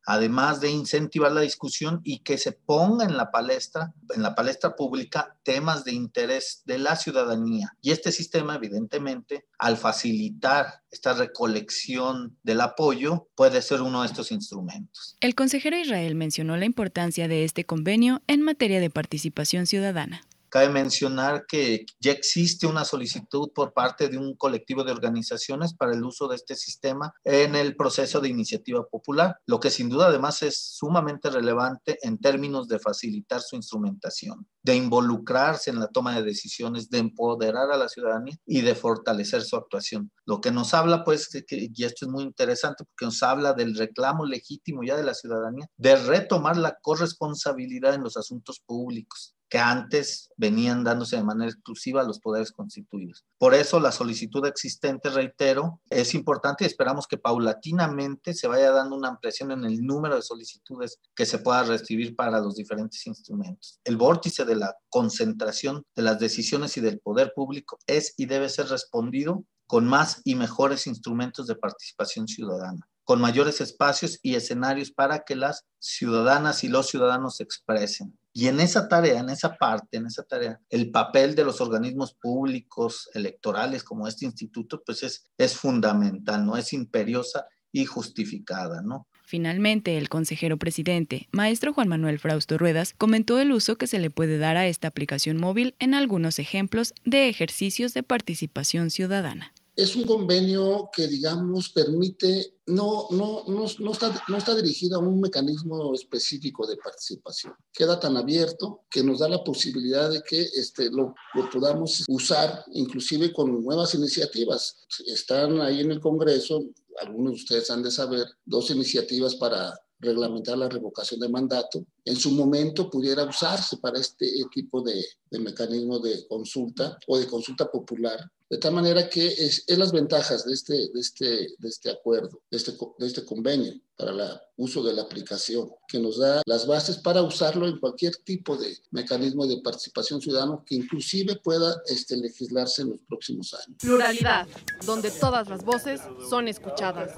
además 0.08 0.62
de 0.62 0.71
incentivar 0.71 1.34
la 1.34 1.41
discusión 1.41 2.00
y 2.04 2.19
que 2.19 2.38
se 2.38 2.54
ponga 2.54 3.04
en 3.04 3.17
la 3.17 3.30
palestra, 3.30 3.93
en 4.15 4.23
la 4.23 4.36
palestra 4.36 4.73
pública, 4.73 5.38
temas 5.43 5.84
de 5.84 5.91
interés 5.91 6.63
de 6.65 6.78
la 6.78 6.95
ciudadanía. 6.95 7.73
Y 7.82 7.91
este 7.91 8.13
sistema, 8.13 8.56
evidentemente, 8.56 9.45
al 9.60 9.76
facilitar 9.76 10.82
esta 10.89 11.13
recolección 11.13 12.38
del 12.41 12.62
apoyo, 12.62 13.28
puede 13.36 13.62
ser 13.62 13.82
uno 13.82 14.02
de 14.02 14.08
estos 14.08 14.32
instrumentos. 14.32 15.17
El 15.19 15.36
consejero 15.36 15.78
Israel 15.78 16.15
mencionó 16.15 16.56
la 16.56 16.65
importancia 16.65 17.28
de 17.28 17.43
este 17.43 17.65
convenio 17.65 18.21
en 18.28 18.41
materia 18.41 18.80
de 18.80 18.89
participación 18.89 19.67
ciudadana. 19.67 20.21
Cabe 20.49 20.69
mencionar 20.69 21.45
que 21.45 21.86
ya 21.99 22.12
existe 22.12 22.67
una 22.67 22.86
solicitud 22.86 23.51
por 23.53 23.73
parte 23.73 24.07
de 24.07 24.17
un 24.17 24.36
colectivo 24.36 24.83
de 24.83 24.91
organizaciones 24.91 25.73
para 25.73 25.93
el 25.93 26.03
uso 26.03 26.27
de 26.27 26.36
este 26.36 26.55
sistema 26.55 27.13
en 27.23 27.55
el 27.55 27.75
proceso 27.75 28.21
de 28.21 28.29
iniciativa 28.29 28.86
popular, 28.88 29.38
lo 29.45 29.60
que 29.60 29.69
sin 29.69 29.89
duda 29.89 30.07
además 30.07 30.41
es 30.43 30.57
sumamente 30.57 31.29
relevante 31.29 31.97
en 32.01 32.17
términos 32.17 32.67
de 32.67 32.79
facilitar 32.79 33.41
su 33.41 33.55
instrumentación, 33.55 34.47
de 34.63 34.75
involucrarse 34.75 35.69
en 35.69 35.79
la 35.79 35.88
toma 35.88 36.15
de 36.15 36.23
decisiones, 36.23 36.89
de 36.89 36.99
empoderar 36.99 37.71
a 37.71 37.77
la 37.77 37.89
ciudadanía 37.89 38.38
y 38.45 38.62
de 38.62 38.75
fortalecer 38.75 39.41
su 39.41 39.55
actuación. 39.55 40.12
Lo 40.25 40.41
que 40.41 40.51
nos 40.51 40.73
habla, 40.73 41.03
pues, 41.03 41.29
y 41.49 41.83
esto 41.83 42.05
es 42.05 42.12
muy 42.12 42.23
interesante 42.23 42.83
porque 42.86 43.05
nos 43.05 43.21
habla 43.23 43.53
del 43.53 43.75
reclamo 43.75 44.25
legítimo 44.25 44.83
ya 44.83 44.95
de 44.95 45.03
la 45.03 45.13
ciudadanía, 45.13 45.67
de 45.77 45.95
retomar 45.95 46.57
la 46.57 46.77
corresponsabilidad 46.81 47.95
en 47.95 48.03
los 48.03 48.17
asuntos 48.17 48.60
públicos 48.65 49.37
que 49.49 49.60
antes 49.60 50.29
venían 50.38 50.83
dándose 50.83 51.15
de 51.15 51.23
manera 51.23 51.49
exclusiva 51.49 52.01
a 52.01 52.03
los 52.03 52.19
poderes 52.19 52.51
constituidos. 52.51 53.23
Por 53.38 53.53
eso 53.53 53.79
la 53.79 53.91
solicitud 53.91 54.45
existente, 54.45 55.10
reitero, 55.10 55.81
es 55.89 56.13
importante 56.13 56.63
y 56.63 56.67
esperamos 56.67 57.07
que 57.07 57.17
paulatinamente 57.17 58.33
se 58.33 58.47
vaya 58.47 58.71
dando 58.71 58.95
una 58.95 59.10
ampliación 59.10 59.51
en 59.51 59.63
el 59.63 59.81
número 59.86 60.15
de 60.15 60.21
solicitudes 60.21 60.99
que 61.15 61.25
se 61.25 61.39
pueda 61.39 61.63
recibir 61.63 62.15
para 62.15 62.39
los 62.39 62.55
diferentes 62.55 63.05
instrumentos. 63.07 63.79
El 63.83 63.97
vórtice 63.97 64.45
de 64.45 64.55
la 64.55 64.75
concentración 64.89 65.83
de 65.95 66.03
las 66.03 66.19
decisiones 66.19 66.77
y 66.77 66.81
del 66.81 66.99
poder 66.99 67.33
público 67.36 67.77
es 67.88 68.13
y 68.17 68.25
debe 68.25 68.49
ser 68.49 68.67
respondido 68.67 69.43
con 69.65 69.86
más 69.86 70.21
y 70.23 70.36
mejores 70.36 70.88
instrumentos 70.88 71.47
de 71.47 71.55
participación 71.55 72.27
ciudadana 72.27 72.88
con 73.07 73.21
mayores 73.21 73.62
espacios 73.62 74.19
y 74.21 74.36
escenarios 74.36 74.91
para 74.91 75.19
que 75.19 75.38
las 75.38 75.63
ciudadanas 75.79 76.65
y 76.65 76.67
los 76.67 76.89
ciudadanos 76.89 77.38
se 77.38 77.43
expresen. 77.43 78.19
Y 78.39 78.50
en 78.50 78.60
esa 78.60 78.88
tarea, 78.88 79.19
en 79.19 79.30
esa 79.30 79.58
parte, 79.58 79.97
en 79.97 80.06
esa 80.06 80.21
tarea, 80.21 80.62
el 80.69 80.91
papel 80.91 81.34
de 81.34 81.43
los 81.43 81.60
organismos 81.60 82.13
públicos 82.13 83.10
electorales 83.15 83.84
como 83.84 84.08
este 84.08 84.26
instituto, 84.26 84.84
pues 84.86 85.02
es, 85.02 85.26
es 85.39 85.58
fundamental, 85.58 86.45
¿no? 86.45 86.56
Es 86.56 86.71
imperiosa 86.71 87.47
y 87.71 87.86
justificada, 87.86 88.84
¿no? 88.84 89.08
Finalmente, 89.26 89.97
el 89.97 90.08
consejero 90.08 90.58
presidente, 90.58 91.28
maestro 91.32 91.73
Juan 91.73 91.88
Manuel 91.88 92.19
Frausto 92.19 92.60
Ruedas, 92.60 92.93
comentó 92.95 93.39
el 93.39 93.52
uso 93.52 93.76
que 93.76 93.88
se 93.88 93.97
le 93.97 94.12
puede 94.12 94.38
dar 94.38 94.56
a 94.56 94.67
esta 94.67 94.88
aplicación 94.88 95.38
móvil 95.38 95.73
en 95.80 95.95
algunos 95.95 96.38
ejemplos 96.38 96.93
de 97.06 97.30
ejercicios 97.30 97.95
de 97.95 98.04
participación 98.04 98.91
ciudadana 98.91 99.52
es 99.77 99.95
un 99.95 100.05
convenio 100.05 100.89
que, 100.91 101.07
digamos, 101.07 101.69
permite, 101.69 102.55
no, 102.65 103.07
no, 103.11 103.43
no, 103.47 103.65
no, 103.77 103.91
está, 103.91 104.23
no 104.27 104.37
está 104.37 104.55
dirigido 104.55 104.97
a 104.97 105.01
un 105.03 105.21
mecanismo 105.21 105.93
específico 105.93 106.65
de 106.65 106.77
participación. 106.77 107.53
Queda 107.71 107.99
tan 107.99 108.17
abierto 108.17 108.85
que 108.89 109.03
nos 109.03 109.19
da 109.19 109.29
la 109.29 109.43
posibilidad 109.43 110.09
de 110.09 110.23
que 110.23 110.41
este, 110.41 110.89
lo, 110.89 111.13
lo 111.35 111.49
podamos 111.51 112.03
usar 112.09 112.65
inclusive 112.73 113.31
con 113.31 113.63
nuevas 113.63 113.93
iniciativas. 113.93 114.87
Están 115.05 115.61
ahí 115.61 115.81
en 115.81 115.91
el 115.91 116.01
Congreso, 116.01 116.63
algunos 116.99 117.33
de 117.33 117.37
ustedes 117.37 117.69
han 117.69 117.83
de 117.83 117.91
saber, 117.91 118.25
dos 118.45 118.71
iniciativas 118.71 119.35
para 119.35 119.79
reglamentar 119.99 120.57
la 120.57 120.69
revocación 120.69 121.19
de 121.19 121.29
mandato, 121.29 121.85
en 122.08 122.15
su 122.15 122.32
momento 122.32 122.89
pudiera 122.89 123.24
usarse 123.26 123.78
para 123.78 124.00
este 124.00 124.32
tipo 124.52 124.82
de, 124.82 125.06
de 125.30 125.39
mecanismo 125.39 126.00
de 126.00 126.26
consulta 126.28 126.98
o 127.06 127.17
de 127.17 127.28
consulta 127.28 127.70
popular 127.70 128.20
de 128.50 128.58
tal 128.58 128.74
manera 128.74 129.10
que 129.10 129.28
es, 129.28 129.65
las 129.67 129.91
ventajas 129.91 130.46
de 130.46 130.54
este, 130.54 130.74
de 130.74 131.00
este, 131.00 131.26
de 131.58 131.70
este 131.70 131.91
acuerdo, 131.91 132.41
de 132.50 132.58
este, 132.58 132.72
de 132.98 133.08
este 133.08 133.26
convenio 133.26 133.74
para 133.98 134.12
el 134.12 134.22
uso 134.58 134.84
de 134.84 134.93
la 134.93 135.02
aplicación, 135.02 135.72
que 135.88 136.00
nos 136.00 136.20
da 136.20 136.43
las 136.46 136.67
bases 136.67 136.98
para 136.98 137.24
usarlo 137.24 137.67
en 137.67 137.80
cualquier 137.80 138.15
tipo 138.17 138.56
de 138.56 138.78
mecanismo 138.91 139.48
de 139.48 139.60
participación 139.62 140.22
ciudadana 140.22 140.60
que 140.67 140.76
inclusive 140.76 141.36
pueda 141.43 141.76
este, 141.88 142.15
legislarse 142.15 142.84
en 142.84 142.91
los 142.91 143.00
próximos 143.08 143.56
años. 143.56 143.80
Pluralidad, 143.80 144.48
donde 144.86 145.10
todas 145.10 145.50
las 145.50 145.63
voces 145.65 146.00
son 146.30 146.48
escuchadas. 146.48 147.12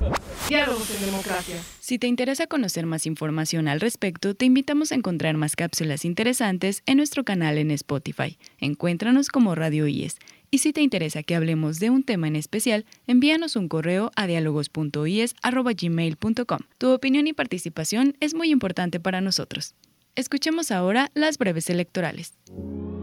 Diálogos 0.47 0.89
en 0.91 1.05
democracia. 1.05 1.61
Si 1.81 1.99
te 1.99 2.07
interesa 2.07 2.47
conocer 2.47 2.85
más 2.85 3.05
información 3.05 3.67
al 3.67 3.81
respecto, 3.81 4.33
te 4.33 4.45
invitamos 4.45 4.78
a 4.79 4.95
encontrar 4.95 5.37
más 5.37 5.55
cápsulas 5.55 6.05
interesantes 6.05 6.83
en 6.85 6.97
nuestro 6.97 7.23
canal 7.23 7.57
en 7.57 7.71
Spotify. 7.71 8.37
Encuéntranos 8.59 9.29
como 9.29 9.55
Radio 9.55 9.87
IES 9.87 10.17
y 10.51 10.59
si 10.59 10.71
te 10.73 10.81
interesa 10.81 11.23
que 11.23 11.35
hablemos 11.35 11.79
de 11.79 11.89
un 11.89 12.03
tema 12.03 12.27
en 12.27 12.35
especial, 12.35 12.85
envíanos 13.05 13.55
un 13.55 13.67
correo 13.67 14.11
a 14.15 14.25
dialogos.is.gmail.com. 14.25 16.59
Tu 16.77 16.89
opinión 16.89 17.27
y 17.27 17.33
participación 17.33 18.15
es 18.19 18.33
muy 18.33 18.49
importante 18.49 18.99
para 18.99 19.21
nosotros. 19.21 19.75
Escuchemos 20.15 20.71
ahora 20.71 21.11
las 21.13 21.37
breves 21.37 21.69
electorales. 21.69 22.33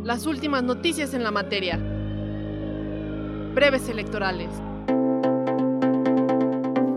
Las 0.02 0.26
últimas 0.26 0.64
noticias 0.64 1.14
en 1.14 1.22
la 1.22 1.30
materia. 1.30 1.76
Breves 3.54 3.88
electorales. 3.88 4.50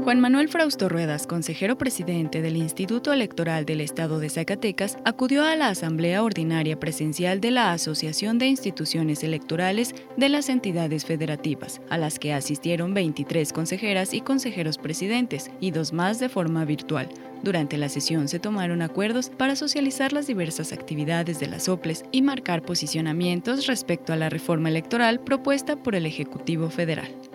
Juan 0.09 0.21
Manuel 0.21 0.49
Frausto 0.49 0.89
Ruedas, 0.89 1.27
consejero 1.27 1.77
presidente 1.77 2.41
del 2.41 2.57
Instituto 2.57 3.13
Electoral 3.13 3.63
del 3.67 3.79
Estado 3.79 4.17
de 4.17 4.31
Zacatecas, 4.31 4.97
acudió 5.05 5.43
a 5.43 5.55
la 5.55 5.67
Asamblea 5.67 6.23
Ordinaria 6.23 6.79
Presencial 6.79 7.39
de 7.39 7.51
la 7.51 7.73
Asociación 7.73 8.39
de 8.39 8.47
Instituciones 8.47 9.23
Electorales 9.23 9.93
de 10.17 10.29
las 10.29 10.49
Entidades 10.49 11.05
Federativas, 11.05 11.79
a 11.91 11.99
las 11.99 12.17
que 12.17 12.33
asistieron 12.33 12.95
23 12.95 13.53
consejeras 13.53 14.15
y 14.15 14.21
consejeros 14.21 14.79
presidentes 14.79 15.51
y 15.59 15.69
dos 15.69 15.93
más 15.93 16.17
de 16.17 16.29
forma 16.29 16.65
virtual. 16.65 17.07
Durante 17.43 17.77
la 17.77 17.87
sesión 17.87 18.27
se 18.29 18.39
tomaron 18.39 18.81
acuerdos 18.81 19.29
para 19.29 19.55
socializar 19.55 20.11
las 20.11 20.25
diversas 20.25 20.73
actividades 20.73 21.39
de 21.39 21.49
las 21.49 21.69
OPLES 21.69 22.03
y 22.11 22.23
marcar 22.23 22.63
posicionamientos 22.63 23.67
respecto 23.67 24.11
a 24.11 24.15
la 24.15 24.29
reforma 24.29 24.69
electoral 24.69 25.19
propuesta 25.19 25.75
por 25.75 25.93
el 25.93 26.07
Ejecutivo 26.07 26.71
Federal. 26.71 27.28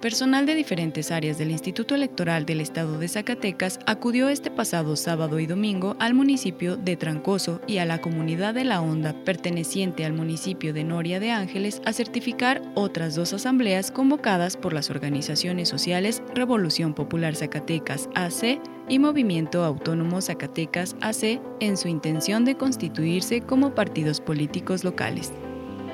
Personal 0.00 0.46
de 0.46 0.54
diferentes 0.54 1.10
áreas 1.10 1.36
del 1.36 1.50
Instituto 1.50 1.94
Electoral 1.94 2.46
del 2.46 2.62
Estado 2.62 2.98
de 2.98 3.06
Zacatecas 3.06 3.78
acudió 3.84 4.30
este 4.30 4.50
pasado 4.50 4.96
sábado 4.96 5.38
y 5.40 5.46
domingo 5.46 5.94
al 5.98 6.14
municipio 6.14 6.78
de 6.78 6.96
Trancoso 6.96 7.60
y 7.66 7.76
a 7.78 7.84
la 7.84 8.00
comunidad 8.00 8.54
de 8.54 8.64
La 8.64 8.80
Honda, 8.80 9.12
perteneciente 9.26 10.06
al 10.06 10.14
municipio 10.14 10.72
de 10.72 10.84
Noria 10.84 11.20
de 11.20 11.32
Ángeles, 11.32 11.82
a 11.84 11.92
certificar 11.92 12.62
otras 12.74 13.14
dos 13.14 13.34
asambleas 13.34 13.90
convocadas 13.90 14.56
por 14.56 14.72
las 14.72 14.88
organizaciones 14.88 15.68
sociales 15.68 16.22
Revolución 16.34 16.94
Popular 16.94 17.36
Zacatecas 17.36 18.08
AC 18.14 18.58
y 18.88 18.98
Movimiento 18.98 19.64
Autónomo 19.64 20.22
Zacatecas 20.22 20.96
AC 21.02 21.42
en 21.60 21.76
su 21.76 21.88
intención 21.88 22.46
de 22.46 22.56
constituirse 22.56 23.42
como 23.42 23.74
partidos 23.74 24.22
políticos 24.22 24.82
locales 24.82 25.30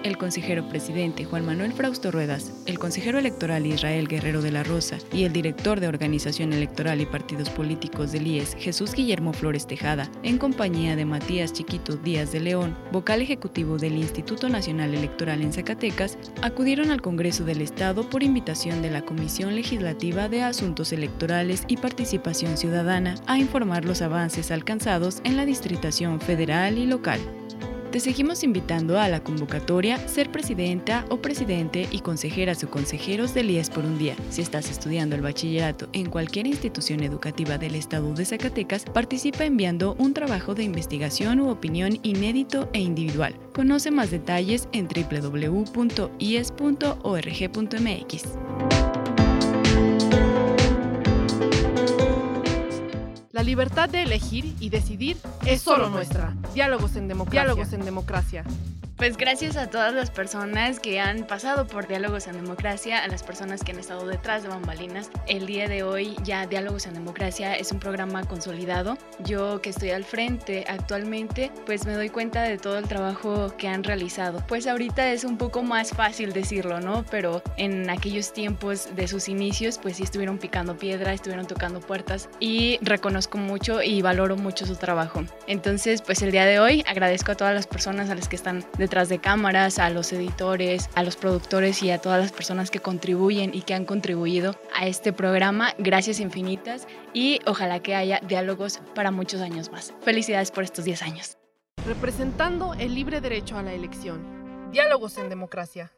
el 0.06 0.18
consejero 0.18 0.68
presidente 0.68 1.24
Juan 1.24 1.44
Manuel 1.44 1.72
Frausto 1.72 2.10
Ruedas, 2.10 2.52
el 2.66 2.78
consejero 2.78 3.18
electoral 3.18 3.66
Israel 3.66 4.06
Guerrero 4.06 4.40
de 4.40 4.52
la 4.52 4.62
Rosa 4.62 4.98
y 5.12 5.24
el 5.24 5.32
director 5.32 5.80
de 5.80 5.88
Organización 5.88 6.52
Electoral 6.52 7.00
y 7.00 7.06
Partidos 7.06 7.50
Políticos 7.50 8.12
del 8.12 8.26
IES, 8.26 8.54
Jesús 8.58 8.94
Guillermo 8.94 9.32
Flores 9.32 9.66
Tejada, 9.66 10.08
en 10.22 10.38
compañía 10.38 10.94
de 10.94 11.04
Matías 11.04 11.52
Chiquito 11.52 11.96
Díaz 11.96 12.30
de 12.30 12.40
León, 12.40 12.76
vocal 12.92 13.20
ejecutivo 13.20 13.78
del 13.78 13.96
Instituto 13.96 14.48
Nacional 14.48 14.94
Electoral 14.94 15.42
en 15.42 15.52
Zacatecas, 15.52 16.18
acudieron 16.40 16.90
al 16.92 17.02
Congreso 17.02 17.44
del 17.44 17.60
Estado 17.60 18.08
por 18.08 18.22
invitación 18.22 18.82
de 18.82 18.90
la 18.90 19.02
Comisión 19.02 19.56
Legislativa 19.56 20.28
de 20.28 20.42
Asuntos 20.42 20.92
Electorales 20.92 21.64
y 21.66 21.78
Participación 21.78 22.56
Ciudadana 22.56 23.16
a 23.26 23.38
informar 23.38 23.84
los 23.84 24.02
avances 24.02 24.52
alcanzados 24.52 25.20
en 25.24 25.36
la 25.36 25.44
distritación 25.44 26.20
federal 26.20 26.78
y 26.78 26.86
local. 26.86 27.20
Te 27.96 28.00
seguimos 28.00 28.44
invitando 28.44 29.00
a 29.00 29.08
la 29.08 29.24
convocatoria 29.24 29.96
Ser 30.06 30.30
Presidenta 30.30 31.06
o 31.08 31.22
Presidente 31.22 31.88
y 31.90 32.00
Consejeras 32.00 32.62
o 32.62 32.68
Consejeros 32.70 33.32
del 33.32 33.50
IES 33.50 33.70
por 33.70 33.86
un 33.86 33.96
día. 33.96 34.14
Si 34.28 34.42
estás 34.42 34.70
estudiando 34.70 35.16
el 35.16 35.22
bachillerato 35.22 35.88
en 35.94 36.10
cualquier 36.10 36.46
institución 36.46 37.02
educativa 37.02 37.56
del 37.56 37.74
estado 37.74 38.12
de 38.12 38.26
Zacatecas, 38.26 38.84
participa 38.84 39.46
enviando 39.46 39.96
un 39.98 40.12
trabajo 40.12 40.54
de 40.54 40.64
investigación 40.64 41.40
u 41.40 41.48
opinión 41.48 41.98
inédito 42.02 42.68
e 42.74 42.80
individual. 42.80 43.34
Conoce 43.54 43.90
más 43.90 44.10
detalles 44.10 44.68
en 44.72 44.88
www.ies.org.mx. 44.88 45.66
La 53.36 53.42
libertad 53.42 53.90
de 53.90 54.04
elegir 54.04 54.56
y 54.60 54.70
decidir 54.70 55.18
es 55.44 55.60
solo 55.60 55.90
nuestra. 55.90 56.34
Diálogos 56.54 56.96
en 56.96 57.06
democracia. 57.06 57.42
Diálogos 57.42 57.72
en 57.74 57.84
democracia. 57.84 58.44
Pues 58.96 59.18
gracias 59.18 59.58
a 59.58 59.68
todas 59.68 59.92
las 59.92 60.10
personas 60.10 60.80
que 60.80 61.00
han 61.00 61.26
pasado 61.26 61.66
por 61.66 61.86
Diálogos 61.86 62.28
en 62.28 62.36
Democracia, 62.36 63.04
a 63.04 63.08
las 63.08 63.22
personas 63.22 63.62
que 63.62 63.72
han 63.72 63.78
estado 63.78 64.06
detrás 64.06 64.42
de 64.42 64.48
bambalinas. 64.48 65.10
El 65.26 65.44
día 65.44 65.68
de 65.68 65.82
hoy 65.82 66.16
ya 66.24 66.46
Diálogos 66.46 66.86
en 66.86 66.94
Democracia 66.94 67.54
es 67.54 67.72
un 67.72 67.78
programa 67.78 68.24
consolidado. 68.24 68.96
Yo 69.22 69.60
que 69.60 69.68
estoy 69.68 69.90
al 69.90 70.04
frente 70.04 70.64
actualmente, 70.66 71.52
pues 71.66 71.84
me 71.84 71.92
doy 71.92 72.08
cuenta 72.08 72.40
de 72.44 72.56
todo 72.56 72.78
el 72.78 72.88
trabajo 72.88 73.54
que 73.58 73.68
han 73.68 73.84
realizado. 73.84 74.42
Pues 74.48 74.66
ahorita 74.66 75.12
es 75.12 75.24
un 75.24 75.36
poco 75.36 75.62
más 75.62 75.90
fácil 75.90 76.32
decirlo, 76.32 76.80
¿no? 76.80 77.04
Pero 77.10 77.42
en 77.58 77.90
aquellos 77.90 78.32
tiempos 78.32 78.96
de 78.96 79.08
sus 79.08 79.28
inicios, 79.28 79.76
pues 79.76 79.98
sí 79.98 80.04
estuvieron 80.04 80.38
picando 80.38 80.78
piedra, 80.78 81.12
estuvieron 81.12 81.46
tocando 81.46 81.80
puertas 81.80 82.30
y 82.40 82.78
reconozco 82.80 83.36
mucho 83.36 83.82
y 83.82 84.00
valoro 84.00 84.38
mucho 84.38 84.64
su 84.64 84.76
trabajo. 84.76 85.22
Entonces, 85.46 86.00
pues 86.00 86.22
el 86.22 86.32
día 86.32 86.46
de 86.46 86.60
hoy 86.60 86.82
agradezco 86.88 87.32
a 87.32 87.34
todas 87.34 87.54
las 87.54 87.66
personas 87.66 88.08
a 88.08 88.14
las 88.14 88.26
que 88.26 88.36
están 88.36 88.64
detrás 88.86 89.08
de 89.08 89.18
cámaras, 89.18 89.80
a 89.80 89.90
los 89.90 90.12
editores, 90.12 90.88
a 90.94 91.02
los 91.02 91.16
productores 91.16 91.82
y 91.82 91.90
a 91.90 91.98
todas 91.98 92.22
las 92.22 92.30
personas 92.30 92.70
que 92.70 92.78
contribuyen 92.78 93.50
y 93.52 93.62
que 93.62 93.74
han 93.74 93.84
contribuido 93.84 94.54
a 94.72 94.86
este 94.86 95.12
programa. 95.12 95.74
Gracias 95.78 96.20
infinitas 96.20 96.86
y 97.12 97.40
ojalá 97.46 97.80
que 97.80 97.96
haya 97.96 98.20
diálogos 98.20 98.80
para 98.94 99.10
muchos 99.10 99.40
años 99.40 99.72
más. 99.72 99.92
Felicidades 100.02 100.52
por 100.52 100.62
estos 100.62 100.84
10 100.84 101.02
años. 101.02 101.36
Representando 101.84 102.74
el 102.74 102.94
libre 102.94 103.20
derecho 103.20 103.58
a 103.58 103.62
la 103.64 103.72
elección. 103.72 104.70
Diálogos 104.70 105.18
en 105.18 105.30
democracia. 105.30 105.90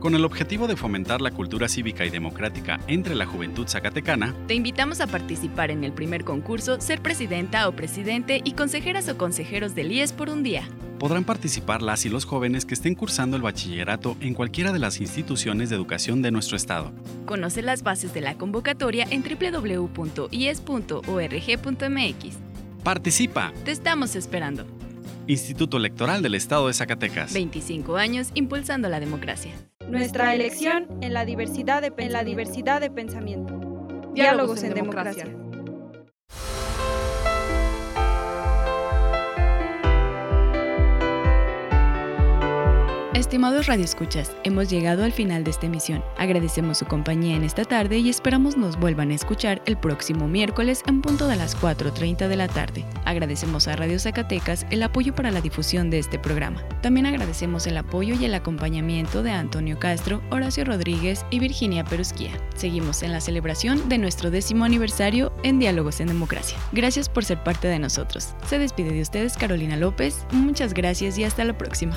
Con 0.00 0.14
el 0.14 0.24
objetivo 0.24 0.66
de 0.68 0.76
fomentar 0.76 1.20
la 1.20 1.30
cultura 1.30 1.68
cívica 1.68 2.04
y 2.04 2.10
democrática 2.10 2.78
entre 2.86 3.14
la 3.14 3.24
juventud 3.24 3.66
zacatecana, 3.66 4.34
te 4.46 4.54
invitamos 4.54 5.00
a 5.00 5.06
participar 5.06 5.70
en 5.70 5.84
el 5.84 5.92
primer 5.92 6.22
concurso 6.24 6.80
Ser 6.80 7.00
Presidenta 7.00 7.66
o 7.66 7.72
Presidente 7.72 8.40
y 8.44 8.52
Consejeras 8.52 9.08
o 9.08 9.16
Consejeros 9.16 9.74
del 9.74 9.90
IES 9.92 10.12
por 10.12 10.28
un 10.28 10.42
día. 10.42 10.68
Podrán 10.98 11.24
participar 11.24 11.82
las 11.82 12.04
y 12.04 12.08
los 12.08 12.24
jóvenes 12.24 12.64
que 12.64 12.74
estén 12.74 12.94
cursando 12.94 13.36
el 13.36 13.42
bachillerato 13.42 14.16
en 14.20 14.34
cualquiera 14.34 14.72
de 14.72 14.78
las 14.78 15.00
instituciones 15.00 15.70
de 15.70 15.76
educación 15.76 16.22
de 16.22 16.30
nuestro 16.30 16.56
estado. 16.56 16.92
Conoce 17.24 17.62
las 17.62 17.82
bases 17.82 18.12
de 18.14 18.20
la 18.20 18.36
convocatoria 18.36 19.06
en 19.10 19.22
www.ies.org.mx. 19.22 20.26
¡Participa! 22.82 23.52
Te 23.64 23.72
estamos 23.72 24.14
esperando. 24.14 24.66
Instituto 25.26 25.76
Electoral 25.76 26.22
del 26.22 26.34
Estado 26.34 26.68
de 26.68 26.74
Zacatecas. 26.74 27.32
25 27.34 27.96
años 27.96 28.28
impulsando 28.34 28.88
la 28.88 29.00
democracia. 29.00 29.52
Nuestra 29.88 30.34
elección 30.34 30.86
en 31.00 31.14
la 31.14 31.24
diversidad 31.24 31.80
de, 31.80 31.92
en 31.96 32.12
la 32.12 32.24
diversidad 32.24 32.80
de 32.80 32.90
pensamiento. 32.90 33.54
Diálogos, 34.14 34.62
en, 34.62 34.74
democracia. 34.74 35.26
Estimados 43.26 43.66
radioescuchas, 43.66 44.36
hemos 44.44 44.70
llegado 44.70 45.02
al 45.02 45.10
final 45.10 45.42
de 45.42 45.50
esta 45.50 45.66
emisión. 45.66 46.00
Agradecemos 46.16 46.78
su 46.78 46.86
compañía 46.86 47.34
en 47.34 47.42
esta 47.42 47.64
tarde 47.64 47.98
y 47.98 48.08
esperamos 48.08 48.56
nos 48.56 48.78
vuelvan 48.78 49.10
a 49.10 49.16
escuchar 49.16 49.60
el 49.66 49.76
próximo 49.76 50.28
miércoles 50.28 50.84
en 50.86 51.02
punto 51.02 51.26
de 51.26 51.34
las 51.34 51.60
4.30 51.60 52.28
de 52.28 52.36
la 52.36 52.46
tarde. 52.46 52.84
Agradecemos 53.04 53.66
a 53.66 53.74
Radio 53.74 53.98
Zacatecas 53.98 54.64
el 54.70 54.80
apoyo 54.84 55.12
para 55.12 55.32
la 55.32 55.40
difusión 55.40 55.90
de 55.90 55.98
este 55.98 56.20
programa. 56.20 56.62
También 56.82 57.04
agradecemos 57.04 57.66
el 57.66 57.78
apoyo 57.78 58.14
y 58.14 58.24
el 58.24 58.32
acompañamiento 58.32 59.24
de 59.24 59.32
Antonio 59.32 59.76
Castro, 59.80 60.22
Horacio 60.30 60.64
Rodríguez 60.64 61.26
y 61.28 61.40
Virginia 61.40 61.82
Perusquía. 61.82 62.30
Seguimos 62.54 63.02
en 63.02 63.10
la 63.10 63.20
celebración 63.20 63.88
de 63.88 63.98
nuestro 63.98 64.30
décimo 64.30 64.64
aniversario 64.64 65.32
en 65.42 65.58
Diálogos 65.58 65.98
en 65.98 66.06
Democracia. 66.06 66.58
Gracias 66.70 67.08
por 67.08 67.24
ser 67.24 67.42
parte 67.42 67.66
de 67.66 67.80
nosotros. 67.80 68.36
Se 68.46 68.60
despide 68.60 68.92
de 68.92 69.02
ustedes 69.02 69.36
Carolina 69.36 69.76
López. 69.76 70.24
Muchas 70.30 70.74
gracias 70.74 71.18
y 71.18 71.24
hasta 71.24 71.44
la 71.44 71.58
próxima. 71.58 71.96